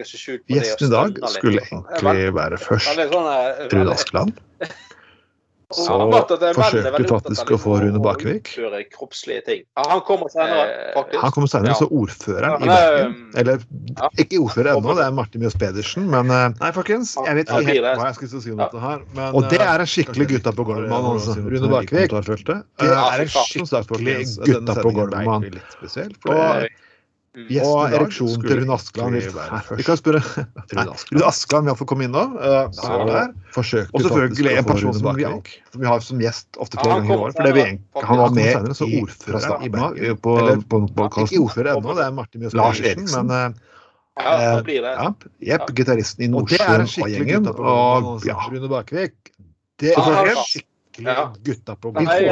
[0.56, 3.04] gjesten i dag skulle egentlig være først
[3.70, 4.40] Trude Askeland.
[5.70, 5.86] Så
[6.58, 8.48] forsøkte faktisk å få Rune Bakevik.
[8.58, 10.64] Han kommer senere,
[10.96, 11.20] faktisk.
[11.22, 13.62] Han kommer senere, så ordføreren i Bergen Eller
[14.18, 17.70] ikke ordfører ennå, det er Martin Mjøs Pedersen, men eh, Nei, folkens, jeg vet ikke
[17.70, 19.06] helt hva jeg skulle si om dette her.
[19.14, 21.38] Men, og det er en skikkelig gutta på gulvet-mann, altså.
[21.38, 22.18] Rune Bakevik.
[22.18, 25.50] Det er en skikkelig gutta på gulvet-mann.
[26.34, 26.70] Og
[27.38, 29.14] Yes, og ereksjon til Rune Askeland
[29.78, 30.22] Vi kan spørre
[30.74, 32.24] Rune Askeland vil iallfall komme inn nå.
[32.42, 32.66] Uh,
[33.54, 35.28] og selvfølgelig en person som vi,
[35.70, 37.36] som vi, har som gjest ofte flere ganger i år.
[37.38, 37.66] For vi,
[38.10, 40.20] han var med senere, så ordfører i Bergen.
[40.26, 40.36] På,
[40.74, 43.30] på, på, ikke ordfører ennå, det er Martin Mjøs Lars Eriksen.
[43.30, 44.96] Men uh, ja, det blir det.
[44.98, 45.10] Ja,
[45.54, 47.52] Jepp, gitaristen i Nordsjøen og gjengen.
[47.54, 49.36] Og ja, Rune Bakevik.
[49.80, 51.94] Det er skikkelig gutta på.
[52.02, 52.24] Nei,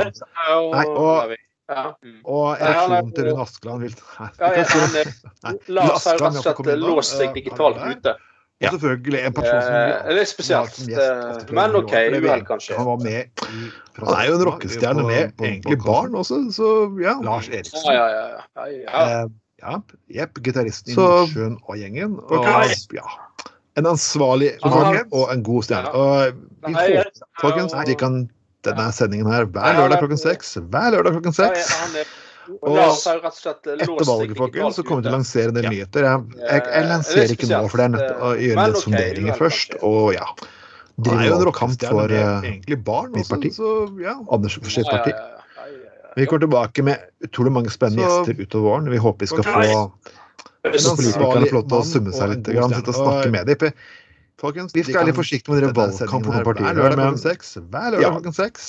[0.89, 1.37] og
[1.67, 1.83] ja.
[2.03, 2.21] Mm.
[2.23, 3.95] Og reaksjonen til Rune Askeland vil
[4.41, 8.15] ja, ja, Lars har rett og slett låse seg digitalt ute.
[8.57, 10.77] Og selvfølgelig en person som eh, Det er spesielt.
[10.89, 12.77] Eh, men OK, uhell, kanskje.
[12.77, 13.67] Han var med i
[13.99, 17.13] Han er jo en rockestjerne med egentlig barn også, så ja.
[17.21, 17.85] Lars Eriksen.
[17.85, 18.65] Ja, ja, ja.
[18.87, 19.27] ja.
[19.61, 19.77] ja
[20.15, 22.17] Jepp, gitaristen i Nordsjøen og gjengen.
[22.17, 22.49] Og,
[22.97, 23.05] ja.
[23.77, 25.93] En ansvarlig og en god stjerne.
[25.93, 26.33] Og
[26.65, 27.11] vi håper,
[27.41, 28.23] folkens, de kan
[28.67, 30.55] denne sendingen her hver lørdag klokken seks.
[30.71, 31.71] Hver lørdag klokken seks.
[32.63, 33.17] Og etter
[34.07, 36.05] valget, folkens, så kommer vi til å lansere en del nyheter.
[36.07, 39.41] Jeg, jeg, jeg lanserer ikke nå, for det er nødt til å gjøre litt sonderinger
[39.41, 39.75] først.
[39.87, 40.29] Og ja
[40.97, 43.51] Drive valgkamp for uh, mitt parti.
[44.33, 45.11] Anders sitt parti.
[46.17, 48.89] Vi kommer tilbake med utrolig mange spennende gjester utover våren.
[48.89, 49.83] Vi håper vi skal få
[50.97, 53.77] politikerne få lov til å summe seg litt, sitte og snakke med dem.
[54.37, 56.67] Folkens, vi skal være litt forsiktige med dere drive valgkamp på partier.
[56.67, 57.47] Hver lørdag klokken seks.
[57.57, 58.67] Hver lørdag klokken seks.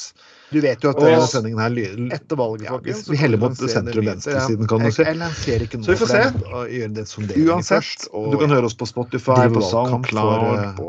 [0.49, 3.03] Du vet jo at denne sendingen her lyder etter valget, folkens.
[3.13, 5.05] Vi heller mot sentrum-venstresiden, kan du si.
[5.05, 6.23] Så vi får se.
[7.45, 10.89] Uansett, du kan høre oss på Spotify, på SoundCloud, på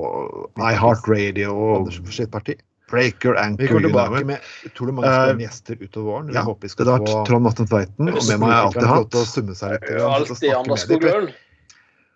[0.64, 2.56] iHeartRadio og sitt parti.
[2.90, 6.32] Breaker, Anchor Vi kommer tilbake med utrolig mange spennende gjester utover våren.
[6.34, 9.20] Ja, det har vært Trond Vatne Tveiten, og med meg har jeg alltid hatt.
[10.16, 11.36] Alltid Anders Skoglund.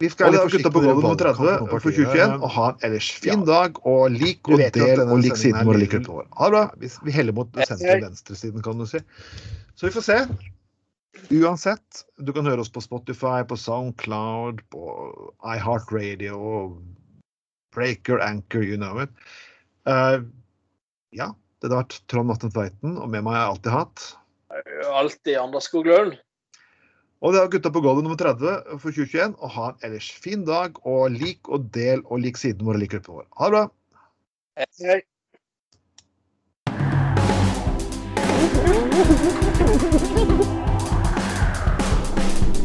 [0.04, 3.10] Vi skal være litt forsiktige på gulvet mot 30 for 2021 og ha en ellers
[3.24, 3.78] fin dag.
[3.88, 5.80] Og lik og del og lik siden vår.
[5.80, 6.26] Lik vår.
[6.40, 6.90] Ha det bra.
[7.08, 9.00] Vi heller mot sentrum-venstresiden, kan du si.
[9.80, 10.18] Så vi får se.
[11.32, 14.84] Uansett, du kan høre oss på Spotify, på Soundcloud, på
[15.54, 16.42] iHeartRadio,
[17.74, 19.14] Breaker, Anchor, you know it.
[19.88, 20.26] Uh,
[21.16, 21.32] ja,
[21.62, 24.10] det har vært Trond Vatne Tveiten, og med meg har jeg alltid hatt
[24.94, 26.18] Alltid Anders Skoglund.
[27.24, 29.38] Og det er Gutta på gulvet nummer 30 for 2021.
[29.40, 32.84] Og ha en ellers fin dag, og lik og del og lik siden vår og
[32.84, 33.28] lik gruppen vår.
[33.40, 33.66] Ha det bra.
[34.84, 35.02] Hei.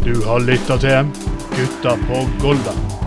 [0.03, 1.15] Du har lytta til
[1.55, 2.98] Gutta på Golda.